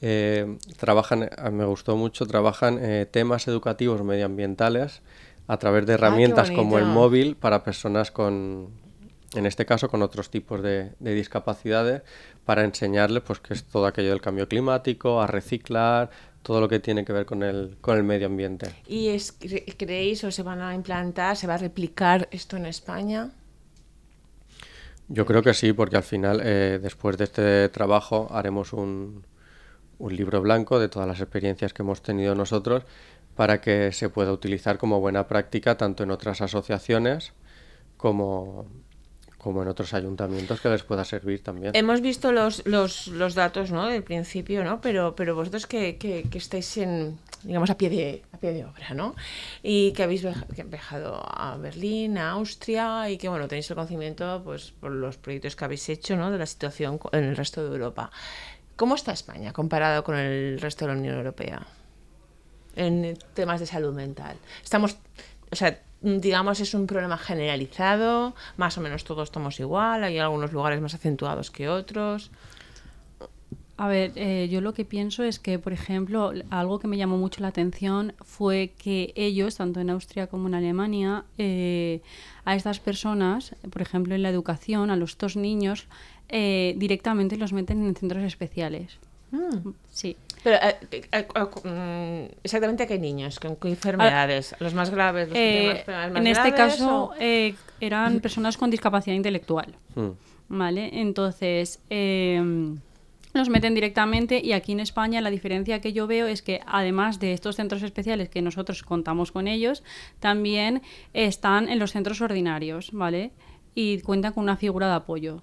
eh, 0.00 0.58
trabajan, 0.76 1.24
eh, 1.24 1.50
me 1.50 1.64
gustó 1.64 1.96
mucho, 1.96 2.26
trabajan 2.26 2.78
eh, 2.80 3.06
temas 3.10 3.48
educativos 3.48 4.02
medioambientales 4.04 5.02
a 5.48 5.56
través 5.58 5.86
de 5.86 5.92
ah, 5.92 5.96
herramientas 5.96 6.50
como 6.50 6.78
el 6.78 6.84
móvil 6.84 7.36
para 7.36 7.64
personas 7.64 8.10
con, 8.10 8.70
en 9.34 9.46
este 9.46 9.66
caso, 9.66 9.88
con 9.88 10.02
otros 10.02 10.30
tipos 10.30 10.62
de, 10.62 10.92
discapacidades, 11.00 12.02
para 12.44 12.64
enseñarles 12.64 13.22
pues 13.22 13.40
que 13.40 13.54
es 13.54 13.64
todo 13.64 13.86
aquello 13.86 14.10
del 14.10 14.20
cambio 14.20 14.48
climático, 14.48 15.20
a 15.20 15.26
reciclar, 15.26 16.10
todo 16.42 16.60
lo 16.60 16.68
que 16.68 16.80
tiene 16.80 17.04
que 17.04 17.12
ver 17.12 17.26
con 17.26 17.42
el, 17.42 17.76
con 17.80 17.96
el 17.96 18.04
medio 18.04 18.26
ambiente. 18.26 18.70
¿Y 18.86 19.08
es, 19.08 19.36
creéis 19.76 20.22
o 20.24 20.30
se 20.30 20.42
van 20.42 20.60
a 20.62 20.74
implantar, 20.74 21.36
se 21.36 21.46
va 21.46 21.54
a 21.54 21.58
replicar 21.58 22.28
esto 22.30 22.56
en 22.56 22.66
España? 22.66 23.30
Yo 25.08 25.24
creo 25.26 25.42
que 25.42 25.54
sí, 25.54 25.72
porque 25.72 25.96
al 25.96 26.02
final, 26.02 26.40
eh, 26.44 26.78
después 26.82 27.16
de 27.16 27.24
este 27.24 27.68
trabajo, 27.70 28.28
haremos 28.30 28.72
un, 28.74 29.24
un 29.98 30.16
libro 30.16 30.40
blanco 30.42 30.78
de 30.78 30.88
todas 30.88 31.08
las 31.08 31.20
experiencias 31.20 31.72
que 31.72 31.82
hemos 31.82 32.02
tenido 32.02 32.34
nosotros 32.34 32.84
para 33.36 33.60
que 33.60 33.92
se 33.92 34.10
pueda 34.10 34.32
utilizar 34.32 34.78
como 34.78 35.00
buena 35.00 35.28
práctica 35.28 35.76
tanto 35.76 36.02
en 36.04 36.10
otras 36.10 36.40
asociaciones 36.42 37.32
como, 37.96 38.66
como 39.38 39.62
en 39.62 39.68
otros 39.68 39.94
ayuntamientos 39.94 40.60
que 40.60 40.68
les 40.68 40.82
pueda 40.82 41.04
servir 41.04 41.42
también. 41.42 41.74
Hemos 41.74 42.00
visto 42.00 42.32
los, 42.32 42.66
los, 42.66 43.06
los 43.06 43.34
datos 43.34 43.70
¿no? 43.70 43.86
del 43.86 44.02
principio, 44.02 44.64
¿no? 44.64 44.80
pero, 44.80 45.14
pero 45.14 45.34
vosotros 45.34 45.66
que, 45.66 45.96
que, 45.96 46.24
que 46.24 46.38
estáis 46.38 46.76
en, 46.76 47.18
digamos, 47.44 47.70
a 47.70 47.78
pie 47.78 47.88
de, 47.88 48.22
a 48.32 48.38
pie 48.38 48.52
de 48.52 48.64
obra, 48.64 48.94
¿no? 48.94 49.14
Y 49.62 49.92
que 49.92 50.02
habéis 50.02 50.26
viajado 50.66 51.22
a 51.24 51.56
Berlín, 51.56 52.18
a 52.18 52.32
Austria 52.32 53.08
y 53.10 53.16
que, 53.16 53.28
bueno, 53.28 53.46
tenéis 53.46 53.70
el 53.70 53.76
conocimiento 53.76 54.42
pues, 54.44 54.72
por 54.72 54.90
los 54.90 55.16
proyectos 55.16 55.54
que 55.54 55.64
habéis 55.64 55.88
hecho, 55.88 56.16
¿no? 56.16 56.30
De 56.30 56.38
la 56.38 56.46
situación 56.46 56.98
en 57.12 57.24
el 57.24 57.36
resto 57.36 57.62
de 57.62 57.68
Europa. 57.68 58.10
¿Cómo 58.76 58.94
está 58.96 59.12
España 59.12 59.52
comparado 59.52 60.04
con 60.04 60.16
el 60.16 60.60
resto 60.60 60.84
de 60.84 60.92
la 60.92 60.98
Unión 60.98 61.16
Europea 61.16 61.66
en 62.76 63.16
temas 63.34 63.60
de 63.60 63.66
salud 63.66 63.94
mental? 63.94 64.36
Estamos, 64.62 64.96
o 65.50 65.56
sea, 65.56 65.80
digamos, 66.00 66.60
es 66.60 66.74
un 66.74 66.86
problema 66.86 67.18
generalizado, 67.18 68.34
más 68.56 68.78
o 68.78 68.80
menos 68.80 69.04
todos 69.04 69.28
estamos 69.28 69.58
igual, 69.60 70.04
hay 70.04 70.18
algunos 70.18 70.52
lugares 70.52 70.80
más 70.80 70.94
acentuados 70.94 71.50
que 71.50 71.68
otros. 71.68 72.30
A 73.76 73.86
ver, 73.86 74.10
eh, 74.16 74.48
yo 74.50 74.60
lo 74.60 74.74
que 74.74 74.84
pienso 74.84 75.22
es 75.22 75.38
que, 75.38 75.60
por 75.60 75.72
ejemplo, 75.72 76.32
algo 76.50 76.80
que 76.80 76.88
me 76.88 76.96
llamó 76.96 77.16
mucho 77.16 77.40
la 77.40 77.48
atención 77.48 78.12
fue 78.22 78.72
que 78.76 79.12
ellos, 79.14 79.56
tanto 79.56 79.78
en 79.78 79.90
Austria 79.90 80.26
como 80.26 80.48
en 80.48 80.56
Alemania, 80.56 81.24
eh, 81.38 82.00
a 82.44 82.56
estas 82.56 82.80
personas, 82.80 83.54
por 83.70 83.80
ejemplo, 83.80 84.16
en 84.16 84.22
la 84.22 84.30
educación, 84.30 84.90
a 84.90 84.96
los 84.96 85.16
dos 85.16 85.36
niños, 85.36 85.86
eh, 86.28 86.74
directamente 86.76 87.36
los 87.36 87.52
meten 87.52 87.86
en 87.86 87.94
centros 87.94 88.24
especiales. 88.24 88.98
Mm. 89.30 89.70
Sí. 89.90 90.16
Pero, 90.42 90.56
mm, 91.64 92.24
¿exactamente 92.42 92.84
a 92.84 92.86
qué 92.86 92.98
niños? 92.98 93.40
¿Con 93.40 93.56
qué 93.56 93.68
enfermedades? 93.68 94.54
¿Los 94.60 94.74
más 94.74 94.90
graves? 94.90 95.28
Los 95.28 95.36
más 95.36 96.16
en 96.16 96.26
este 96.26 96.54
caso, 96.54 97.12
eran 97.80 98.20
personas 98.20 98.56
con 98.56 98.70
discapacidad 98.70 99.16
intelectual. 99.16 99.74
Mm. 99.94 100.10
¿Vale? 100.50 101.00
Entonces 101.00 101.80
los 103.34 103.50
meten 103.50 103.74
directamente 103.74 104.40
y 104.42 104.52
aquí 104.52 104.72
en 104.72 104.80
España 104.80 105.20
la 105.20 105.30
diferencia 105.30 105.80
que 105.80 105.92
yo 105.92 106.06
veo 106.06 106.26
es 106.26 106.40
que 106.40 106.60
además 106.66 107.20
de 107.20 107.34
estos 107.34 107.56
centros 107.56 107.82
especiales 107.82 108.30
que 108.30 108.40
nosotros 108.40 108.82
contamos 108.82 109.30
con 109.32 109.46
ellos, 109.46 109.82
también 110.20 110.82
están 111.12 111.68
en 111.68 111.78
los 111.78 111.92
centros 111.92 112.20
ordinarios, 112.22 112.90
¿vale? 112.92 113.32
Y 113.74 114.00
cuentan 114.00 114.32
con 114.32 114.44
una 114.44 114.56
figura 114.56 114.88
de 114.88 114.94
apoyo 114.94 115.42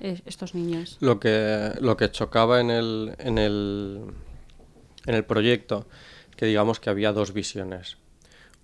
estos 0.00 0.54
niños. 0.54 0.98
Lo 1.00 1.20
que, 1.20 1.72
lo 1.80 1.96
que 1.96 2.10
chocaba 2.10 2.60
en 2.60 2.70
el, 2.70 3.14
en 3.18 3.38
el, 3.38 4.02
en 5.06 5.14
el 5.14 5.24
proyecto, 5.24 5.86
que 6.36 6.46
digamos 6.46 6.80
que 6.80 6.90
había 6.90 7.12
dos 7.12 7.32
visiones. 7.32 7.98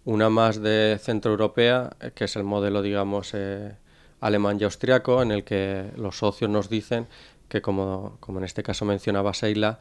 Una 0.05 0.31
más 0.31 0.61
de 0.61 0.99
centro 1.01 1.33
europea, 1.33 1.97
que 2.15 2.25
es 2.25 2.37
el 2.37 2.45
modelo, 2.45 2.83
digamos, 2.83 3.33
eh, 3.35 3.77
alemán 4.21 4.59
y 4.61 4.65
austriaco, 4.65 5.23
en 5.23 5.31
el 5.31 5.45
que 5.45 5.91
los 5.97 6.19
socios 6.19 6.51
nos 6.51 6.69
dicen 6.69 7.07
que 7.49 7.61
como, 7.61 8.17
como 8.21 8.39
en 8.39 8.45
este 8.45 8.63
caso 8.63 8.85
mencionaba 8.85 9.35
Seila, 9.35 9.79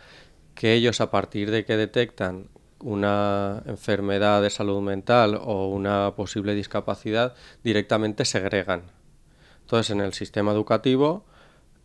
que 0.56 0.74
ellos 0.74 1.02
a 1.02 1.12
partir 1.12 1.52
de 1.52 1.64
que 1.66 1.78
detectan 1.78 2.48
una 2.80 3.62
enfermedad 3.66 4.42
de 4.42 4.50
salud 4.50 4.82
mental 4.82 5.40
o 5.42 5.68
una 5.68 6.16
posible 6.16 6.56
discapacidad, 6.56 7.36
directamente 7.64 8.26
segregan. 8.26 8.84
Entonces, 9.62 9.92
en 9.92 10.02
el 10.02 10.14
sistema 10.14 10.52
educativo, 10.52 11.26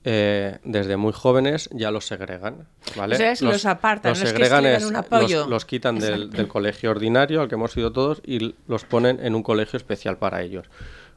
eh, 0.05 0.59
desde 0.65 0.99
muy 0.99 1.13
jóvenes 1.13 1.71
ya 1.73 1.91
los 1.91 2.07
segregan. 2.07 2.69
¿vale? 2.95 3.19
los, 3.41 3.65
apartan, 3.65 4.11
los 4.11 4.19
segregan 4.19 4.67
es, 4.67 4.85
un 4.85 4.97
apoyo. 4.97 5.47
Los, 5.47 5.65
quitan 5.65 5.99
del, 5.99 6.31
del, 6.31 6.47
colegio 6.47 6.91
ordinario 6.91 7.41
al 7.41 7.49
que 7.49 7.55
hemos 7.55 7.75
ido 7.77 7.91
todos 7.91 8.21
y 8.25 8.55
los 8.69 8.85
ponen 8.85 9.19
en 9.25 9.35
un 9.35 9.43
colegio 9.43 9.79
especial 9.79 10.19
para 10.19 10.43
ellos. 10.43 10.67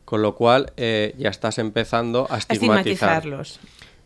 Con 0.05 0.21
lo 0.21 0.35
cual 0.35 0.71
eh, 0.77 1.13
ya 1.17 1.29
estás 1.29 1.57
empezando 1.57 2.27
a 2.29 2.37
estigmatizarlos. 2.37 3.59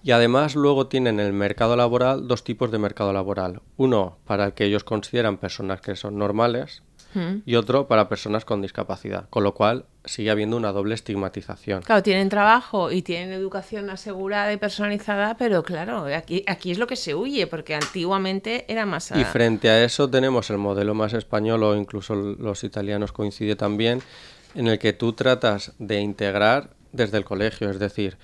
Y 0.04 0.12
además 0.12 0.56
luego 0.56 0.88
tienen 0.88 1.20
el 1.20 1.32
mercado 1.32 1.76
laboral 1.76 2.28
dos 2.28 2.44
tipos 2.44 2.72
de 2.72 2.80
mercado 2.80 3.14
laboral. 3.14 3.62
Uno 3.78 4.18
para 4.26 4.46
el 4.46 4.54
que 4.54 4.66
ellos 4.66 4.84
consideran 4.84 5.38
personas 5.38 5.80
que 5.82 5.96
son 5.96 6.18
normales 6.18 6.82
mm. 7.14 7.44
y 7.46 7.56
otro 7.56 7.88
para 7.88 8.10
personas 8.10 8.46
con 8.46 8.62
discapacidad. 8.62 9.30
Con 9.30 9.44
lo 9.44 9.54
cual 9.54 9.86
sigue 10.06 10.32
habiendo 10.32 10.58
una 10.58 10.72
doble 10.72 10.96
estigmatización. 10.96 11.84
Claro, 11.84 12.02
tienen 12.04 12.30
trabajo 12.30 12.92
y 12.92 13.02
tienen 13.02 13.32
educación 13.32 13.90
asegurada 13.90 14.52
y 14.52 14.58
personalizada, 14.58 15.38
pero 15.38 15.64
claro, 15.64 16.06
aquí, 16.16 16.44
aquí 16.48 16.72
es 16.72 16.78
lo 16.78 16.88
que 16.88 16.96
se 16.96 17.14
huye, 17.14 17.48
porque 17.48 17.76
antiguamente 17.76 18.66
era 18.68 18.86
más... 18.86 19.12
Y 19.12 19.24
frente 19.26 19.70
a 19.70 19.84
eso 19.84 20.10
tenemos 20.10 20.50
el 20.50 20.58
modelo 20.58 20.94
más 20.94 21.14
español, 21.14 21.64
o 21.64 21.76
incluso 21.76 22.16
los 22.16 22.64
italianos 22.64 23.12
coincide 23.12 23.56
también, 23.56 24.02
en 24.56 24.68
el 24.68 24.80
que 24.80 24.94
tú 24.94 25.14
tratas 25.14 25.74
de 25.78 26.00
integrar 26.00 26.72
desde 26.92 27.18
el 27.18 27.24
colegio, 27.24 27.70
es 27.70 27.80
decir, 27.80 28.18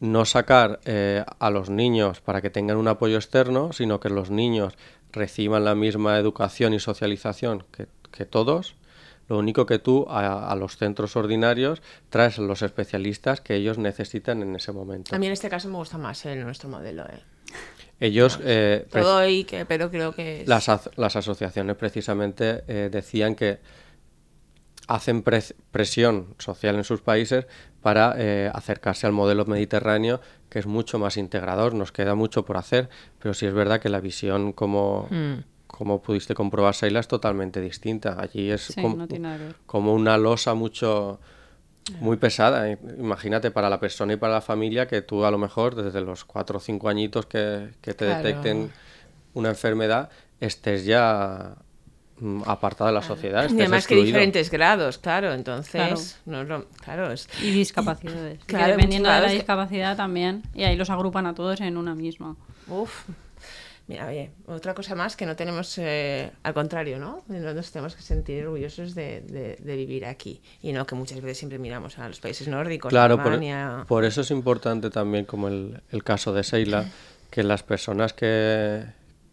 no 0.00 0.24
sacar 0.24 0.80
eh, 0.84 1.24
a 1.38 1.50
los 1.50 1.70
niños 1.70 2.20
para 2.20 2.42
que 2.42 2.50
tengan 2.50 2.76
un 2.76 2.88
apoyo 2.88 3.16
externo, 3.16 3.72
sino 3.72 4.00
que 4.00 4.10
los 4.10 4.30
niños 4.30 4.74
reciban 5.16 5.64
la 5.64 5.74
misma 5.74 6.18
educación 6.18 6.74
y 6.74 6.78
socialización 6.78 7.64
que, 7.72 8.24
todos. 8.24 8.76
Lo 9.28 9.38
único 9.38 9.66
que 9.66 9.78
tú 9.78 10.06
a, 10.08 10.54
los 10.54 10.76
centros 10.76 11.16
ordinarios 11.16 11.82
traes 12.10 12.38
los 12.38 12.62
especialistas 12.62 13.40
que 13.40 13.56
ellos 13.56 13.76
necesitan 13.76 14.42
en 14.42 14.54
ese 14.54 14.72
momento. 14.72 15.14
A 15.14 15.18
mí 15.18 15.26
en 15.26 15.32
este 15.32 15.48
caso 15.48 15.68
me 15.68 15.76
gusta 15.76 15.98
más 15.98 16.24
el 16.26 16.44
nuestro 16.44 16.68
modelo. 16.68 17.02
¿eh? 17.02 17.20
Ellos... 17.98 18.38
Eh, 18.44 18.86
Todo 18.90 19.26
y 19.26 19.44
que, 19.44 19.66
pero 19.66 19.90
creo 19.90 20.12
que... 20.12 20.44
Las, 20.46 20.70
las 20.96 21.16
asociaciones 21.16 21.76
precisamente 21.76 22.62
eh, 22.68 22.88
decían 22.90 23.34
que 23.34 23.58
hacen 24.86 25.22
presión 25.22 26.34
social 26.38 26.76
en 26.76 26.84
sus 26.84 27.00
países 27.00 27.46
para 27.86 28.16
eh, 28.18 28.50
acercarse 28.52 29.06
al 29.06 29.12
modelo 29.12 29.44
mediterráneo, 29.44 30.20
que 30.50 30.58
es 30.58 30.66
mucho 30.66 30.98
más 30.98 31.16
integrador. 31.16 31.72
Nos 31.72 31.92
queda 31.92 32.16
mucho 32.16 32.44
por 32.44 32.56
hacer, 32.56 32.88
pero 33.20 33.32
sí 33.32 33.46
es 33.46 33.54
verdad 33.54 33.78
que 33.78 33.88
la 33.88 34.00
visión, 34.00 34.52
como, 34.52 35.06
mm. 35.08 35.34
como 35.68 36.02
pudiste 36.02 36.34
comprobar, 36.34 36.74
Saila, 36.74 36.98
es 36.98 37.06
totalmente 37.06 37.60
distinta. 37.60 38.20
Allí 38.20 38.50
es 38.50 38.74
como, 39.66 39.94
una 39.94 40.18
losa 40.18 40.54
mucho 40.54 41.20
muy 42.00 42.16
pesada. 42.16 42.68
Imagínate 42.98 43.52
para 43.52 43.70
la 43.70 43.78
persona 43.78 44.14
y 44.14 44.16
para 44.16 44.32
la 44.32 44.40
familia 44.40 44.88
que 44.88 45.00
tú 45.00 45.24
a 45.24 45.30
lo 45.30 45.38
mejor 45.38 45.76
desde 45.76 46.00
los 46.00 46.24
cuatro 46.24 46.56
o 46.56 46.60
cinco 46.60 46.88
añitos 46.88 47.26
que, 47.26 47.68
te 47.80 48.04
detecten 48.04 48.72
una 49.34 49.50
enfermedad 49.50 50.10
estés 50.40 50.84
ya 50.84 51.54
apartada 52.44 52.90
de 52.90 52.94
la 52.94 53.02
sociedad. 53.02 53.48
Y 53.50 53.60
además 53.60 53.86
que 53.86 53.96
diferentes 53.96 54.50
grados, 54.50 54.98
claro, 54.98 55.32
entonces... 55.34 56.18
Claro. 56.24 57.14
Y 57.42 57.50
discapacidades. 57.50 58.40
dependiendo 58.46 59.10
de 59.10 59.20
la 59.20 59.30
discapacidad 59.30 59.96
también. 59.96 60.42
Y 60.54 60.64
ahí 60.64 60.76
los 60.76 60.90
agrupan 60.90 61.26
a 61.26 61.34
todos 61.34 61.60
en 61.60 61.76
una 61.76 61.94
misma. 61.94 62.36
Uf. 62.68 63.04
Mira, 63.88 64.08
oye, 64.08 64.32
otra 64.46 64.74
cosa 64.74 64.96
más 64.96 65.14
que 65.14 65.26
no 65.26 65.36
tenemos, 65.36 65.78
eh, 65.78 66.32
al 66.42 66.54
contrario, 66.54 66.98
¿no? 66.98 67.22
Nos 67.28 67.70
tenemos 67.70 67.94
que 67.94 68.02
sentir 68.02 68.44
orgullosos 68.44 68.96
de, 68.96 69.56
vivir 69.62 70.06
aquí 70.06 70.42
y 70.60 70.72
no 70.72 70.84
que 70.86 70.96
muchas 70.96 71.20
veces 71.20 71.38
siempre 71.38 71.60
miramos 71.60 71.96
a 72.00 72.08
los 72.08 72.18
países 72.18 72.48
nórdicos, 72.48 72.90
claro, 72.90 73.16
Por, 73.86 74.04
eso 74.04 74.22
es 74.22 74.32
importante 74.32 74.90
también, 74.90 75.24
como 75.24 75.46
el, 75.46 76.02
caso 76.02 76.32
de 76.32 76.42
Seila, 76.42 76.90
que 77.30 77.44
las 77.44 77.62
personas 77.62 78.12
que, 78.12 78.86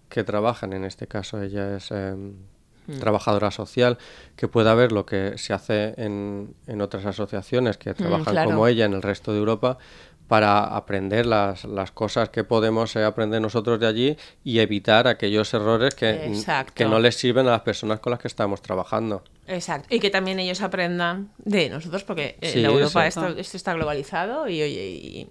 que 0.07 0.23
trabajan, 0.23 0.73
en 0.73 0.85
este 0.85 1.07
caso 1.07 1.41
ella 1.41 1.77
es 1.77 1.89
em, 1.89 2.35
Mm. 2.87 2.99
trabajadora 2.99 3.51
social, 3.51 3.97
que 4.35 4.47
pueda 4.47 4.73
ver 4.75 4.91
lo 4.91 5.05
que 5.05 5.37
se 5.37 5.53
hace 5.53 5.93
en, 5.97 6.53
en 6.67 6.81
otras 6.81 7.05
asociaciones 7.05 7.77
que 7.77 7.91
mm, 7.91 7.95
trabajan 7.95 8.45
como 8.45 8.67
ella 8.67 8.85
en 8.85 8.93
el 8.93 9.01
resto 9.01 9.31
de 9.31 9.39
Europa 9.39 9.77
para 10.27 10.63
aprender 10.63 11.25
las, 11.25 11.63
las 11.65 11.91
cosas 11.91 12.29
que 12.29 12.43
podemos 12.43 12.95
eh, 12.95 13.03
aprender 13.03 13.41
nosotros 13.41 13.79
de 13.79 13.87
allí 13.87 14.17
y 14.43 14.59
evitar 14.59 15.07
aquellos 15.07 15.53
errores 15.53 15.95
que, 15.95 16.33
que 16.73 16.85
no 16.85 16.99
les 16.99 17.15
sirven 17.15 17.47
a 17.47 17.51
las 17.51 17.61
personas 17.61 17.99
con 17.99 18.11
las 18.11 18.19
que 18.19 18.27
estamos 18.27 18.61
trabajando. 18.61 19.23
Exacto. 19.47 19.93
Y 19.93 19.99
que 19.99 20.09
también 20.09 20.39
ellos 20.39 20.61
aprendan 20.61 21.31
de 21.37 21.69
nosotros, 21.69 22.03
porque 22.03 22.37
en 22.41 22.63
Europa 22.63 23.05
esto, 23.05 23.27
está 23.37 23.73
globalizado. 23.73 24.47
Y 24.47 24.61
oye, 24.61 25.27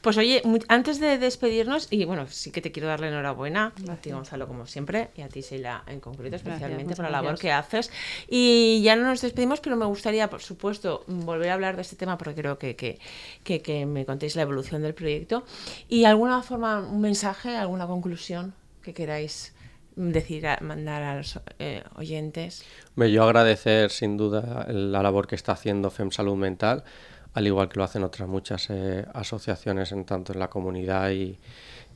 pues 0.00 0.16
oye, 0.16 0.42
antes 0.68 1.00
de 1.00 1.18
despedirnos, 1.18 1.88
y 1.90 2.04
bueno, 2.04 2.28
sí 2.28 2.52
que 2.52 2.60
te 2.60 2.70
quiero 2.70 2.88
darle 2.88 3.08
enhorabuena 3.08 3.72
a 3.90 3.96
ti, 3.96 4.10
Gonzalo, 4.10 4.46
como 4.46 4.66
siempre, 4.66 5.10
y 5.16 5.22
a 5.22 5.28
ti, 5.28 5.40
Sheila, 5.40 5.82
en 5.86 6.00
concreto, 6.00 6.36
especialmente 6.36 6.94
por 6.94 7.04
la 7.04 7.10
labor 7.10 7.38
que 7.38 7.50
haces. 7.50 7.90
Y 8.28 8.82
ya 8.82 8.94
no 8.94 9.04
nos 9.04 9.20
despedimos, 9.20 9.60
pero 9.60 9.76
me 9.76 9.86
gustaría, 9.86 10.30
por 10.30 10.42
supuesto, 10.42 11.04
volver 11.06 11.50
a 11.50 11.54
hablar 11.54 11.76
de 11.76 11.82
este 11.82 11.96
tema, 11.96 12.16
porque 12.18 12.34
creo 12.34 12.58
que, 12.58 12.76
que, 12.76 13.00
que, 13.42 13.62
que 13.62 13.84
me 13.86 14.06
contéis 14.06 14.36
la 14.36 14.42
evolución 14.42 14.82
del 14.82 14.94
proyecto. 14.94 15.44
Y 15.88 16.04
alguna 16.04 16.42
forma, 16.42 16.80
un 16.80 17.00
mensaje, 17.00 17.56
alguna 17.56 17.86
conclusión 17.86 18.54
que 18.82 18.94
queráis 18.94 19.55
decir, 19.96 20.46
mandar 20.60 21.02
a 21.02 21.16
los 21.16 21.40
eh, 21.58 21.82
oyentes? 21.96 22.64
Yo 22.96 23.24
agradecer 23.24 23.90
sin 23.90 24.16
duda 24.16 24.66
la 24.68 25.02
labor 25.02 25.26
que 25.26 25.34
está 25.34 25.52
haciendo 25.52 25.90
FEM 25.90 26.10
Salud 26.10 26.36
Mental, 26.36 26.84
al 27.32 27.46
igual 27.46 27.68
que 27.68 27.78
lo 27.78 27.84
hacen 27.84 28.04
otras 28.04 28.28
muchas 28.28 28.68
eh, 28.70 29.04
asociaciones 29.12 29.92
en 29.92 30.04
tanto 30.04 30.32
en 30.32 30.38
la 30.38 30.48
comunidad 30.48 31.10
y, 31.10 31.38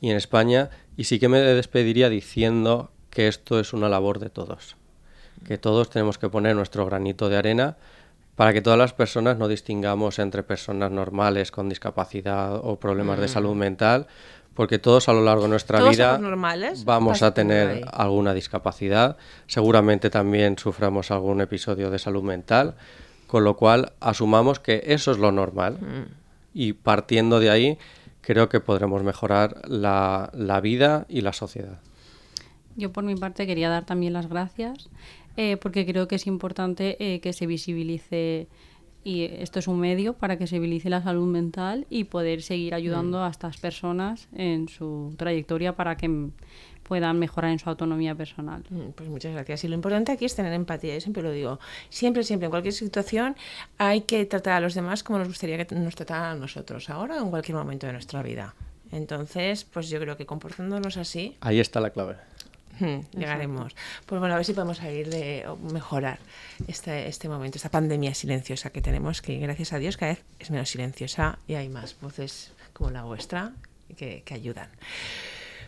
y 0.00 0.10
en 0.10 0.16
España. 0.16 0.70
Y 0.96 1.04
sí 1.04 1.18
que 1.18 1.28
me 1.28 1.38
despediría 1.40 2.08
diciendo 2.08 2.90
que 3.10 3.28
esto 3.28 3.60
es 3.60 3.72
una 3.72 3.88
labor 3.88 4.18
de 4.18 4.30
todos, 4.30 4.76
que 5.46 5.58
todos 5.58 5.90
tenemos 5.90 6.18
que 6.18 6.28
poner 6.28 6.56
nuestro 6.56 6.86
granito 6.86 7.28
de 7.28 7.36
arena 7.36 7.76
para 8.40 8.54
que 8.54 8.62
todas 8.62 8.78
las 8.78 8.94
personas 8.94 9.36
no 9.36 9.48
distingamos 9.48 10.18
entre 10.18 10.42
personas 10.42 10.90
normales 10.90 11.50
con 11.50 11.68
discapacidad 11.68 12.56
o 12.56 12.80
problemas 12.80 13.18
de 13.18 13.26
mm. 13.26 13.28
salud 13.28 13.54
mental, 13.54 14.06
porque 14.54 14.78
todos 14.78 15.08
a 15.08 15.12
lo 15.12 15.22
largo 15.22 15.44
de 15.44 15.48
nuestra 15.48 15.82
vida 15.88 16.20
vamos 16.84 17.22
a 17.22 17.32
tener 17.34 17.84
alguna 17.92 18.34
discapacidad, 18.34 19.16
seguramente 19.46 20.10
también 20.10 20.58
suframos 20.58 21.10
algún 21.10 21.40
episodio 21.40 21.90
de 21.90 21.98
salud 21.98 22.22
mental, 22.22 22.74
con 23.26 23.44
lo 23.44 23.56
cual 23.56 23.92
asumamos 24.00 24.58
que 24.58 24.82
eso 24.86 25.12
es 25.12 25.18
lo 25.18 25.32
normal 25.32 25.78
mm. 25.80 26.12
y 26.54 26.72
partiendo 26.72 27.38
de 27.40 27.50
ahí 27.50 27.78
creo 28.20 28.48
que 28.48 28.60
podremos 28.60 29.02
mejorar 29.02 29.62
la, 29.68 30.60
vida 30.62 31.06
y 31.08 31.20
la 31.20 31.32
sociedad. 31.32 31.78
Yo 32.76 32.92
por 32.92 33.04
mi 33.04 33.16
parte 33.16 33.46
quería 33.46 33.68
dar 33.68 33.86
también 33.86 34.12
las 34.12 34.28
gracias 34.28 34.88
eh, 35.36 35.56
porque 35.56 35.86
creo 35.86 36.08
que 36.08 36.16
es 36.16 36.26
importante 36.26 36.96
eh, 36.98 37.20
que 37.20 37.32
se 37.32 37.46
visibilice 37.46 38.48
y 39.02 39.24
esto 39.24 39.58
es 39.58 39.68
un 39.68 39.80
medio 39.80 40.14
para 40.14 40.36
que 40.36 40.46
se 40.46 40.58
visibilice 40.58 40.90
la 40.90 41.02
salud 41.02 41.26
mental 41.26 41.86
y 41.88 42.04
poder 42.04 42.42
seguir 42.42 42.74
ayudando 42.74 43.18
mm. 43.18 43.22
a 43.22 43.28
estas 43.28 43.56
personas 43.56 44.28
en 44.34 44.68
su 44.68 45.14
trayectoria 45.16 45.74
para 45.74 45.96
que 45.96 46.30
puedan 46.82 47.18
mejorar 47.18 47.52
en 47.52 47.58
su 47.58 47.70
autonomía 47.70 48.14
personal. 48.14 48.64
Mm, 48.68 48.90
pues 48.96 49.08
muchas 49.08 49.32
gracias. 49.32 49.64
Y 49.64 49.68
lo 49.68 49.74
importante 49.74 50.12
aquí 50.12 50.24
es 50.24 50.34
tener 50.34 50.52
empatía. 50.52 50.94
Yo 50.94 51.00
siempre 51.00 51.22
lo 51.22 51.30
digo. 51.30 51.60
Siempre, 51.88 52.24
siempre, 52.24 52.46
en 52.46 52.50
cualquier 52.50 52.74
situación 52.74 53.36
hay 53.78 54.02
que 54.02 54.26
tratar 54.26 54.54
a 54.54 54.60
los 54.60 54.74
demás 54.74 55.02
como 55.02 55.18
nos 55.18 55.28
gustaría 55.28 55.64
que 55.64 55.74
nos 55.74 55.94
trataran 55.94 56.36
a 56.36 56.40
nosotros 56.40 56.90
ahora 56.90 57.22
o 57.22 57.24
en 57.24 57.30
cualquier 57.30 57.56
momento 57.56 57.86
de 57.86 57.92
nuestra 57.92 58.22
vida. 58.22 58.54
Entonces, 58.92 59.64
pues 59.64 59.88
yo 59.88 60.00
creo 60.00 60.16
que 60.16 60.26
comportándonos 60.26 60.96
así... 60.96 61.36
Ahí 61.40 61.60
está 61.60 61.80
la 61.80 61.90
clave. 61.90 62.16
Llegaremos. 63.12 63.74
Pues 64.06 64.18
bueno, 64.18 64.34
a 64.34 64.36
ver 64.36 64.46
si 64.46 64.52
podemos 64.52 64.78
salir 64.78 65.08
de 65.08 65.46
mejorar 65.72 66.18
este, 66.66 67.08
este 67.08 67.28
momento, 67.28 67.58
esta 67.58 67.70
pandemia 67.70 68.14
silenciosa 68.14 68.70
que 68.70 68.80
tenemos, 68.80 69.22
que 69.22 69.38
gracias 69.38 69.72
a 69.72 69.78
Dios 69.78 69.96
cada 69.96 70.12
vez 70.12 70.24
es 70.38 70.50
menos 70.50 70.70
silenciosa 70.70 71.38
y 71.46 71.54
hay 71.54 71.68
más 71.68 71.96
voces 72.00 72.52
como 72.72 72.90
la 72.90 73.02
vuestra 73.02 73.52
que, 73.96 74.22
que 74.24 74.34
ayudan. 74.34 74.68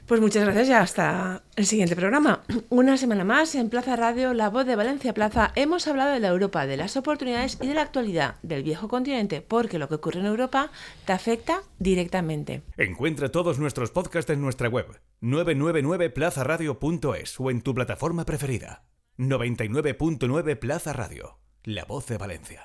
Pues 0.06 0.20
muchas 0.20 0.44
gracias 0.44 0.68
y 0.68 0.72
hasta 0.72 1.44
el 1.54 1.64
siguiente 1.64 1.94
programa. 1.94 2.42
Una 2.70 2.96
semana 2.96 3.22
más 3.24 3.54
en 3.54 3.70
Plaza 3.70 3.94
Radio, 3.94 4.34
La 4.34 4.50
Voz 4.50 4.66
de 4.66 4.74
Valencia 4.74 5.14
Plaza, 5.14 5.52
hemos 5.54 5.86
hablado 5.86 6.10
de 6.12 6.18
la 6.18 6.26
Europa, 6.28 6.66
de 6.66 6.76
las 6.76 6.96
oportunidades 6.96 7.56
y 7.60 7.68
de 7.68 7.74
la 7.74 7.82
actualidad 7.82 8.34
del 8.42 8.64
viejo 8.64 8.88
continente, 8.88 9.42
porque 9.42 9.78
lo 9.78 9.88
que 9.88 9.94
ocurre 9.94 10.18
en 10.20 10.26
Europa 10.26 10.72
te 11.06 11.12
afecta 11.12 11.62
directamente. 11.78 12.62
Encuentra 12.76 13.30
todos 13.30 13.60
nuestros 13.60 13.92
podcasts 13.92 14.32
en 14.32 14.40
nuestra 14.40 14.68
web 14.68 14.86
999plazaradio.es 15.22 17.40
o 17.40 17.50
en 17.50 17.62
tu 17.62 17.74
plataforma 17.74 18.24
preferida. 18.24 18.84
99.9 19.18 20.58
Plaza 20.58 20.92
Radio, 20.92 21.38
La 21.62 21.84
Voz 21.84 22.08
de 22.08 22.18
Valencia. 22.18 22.60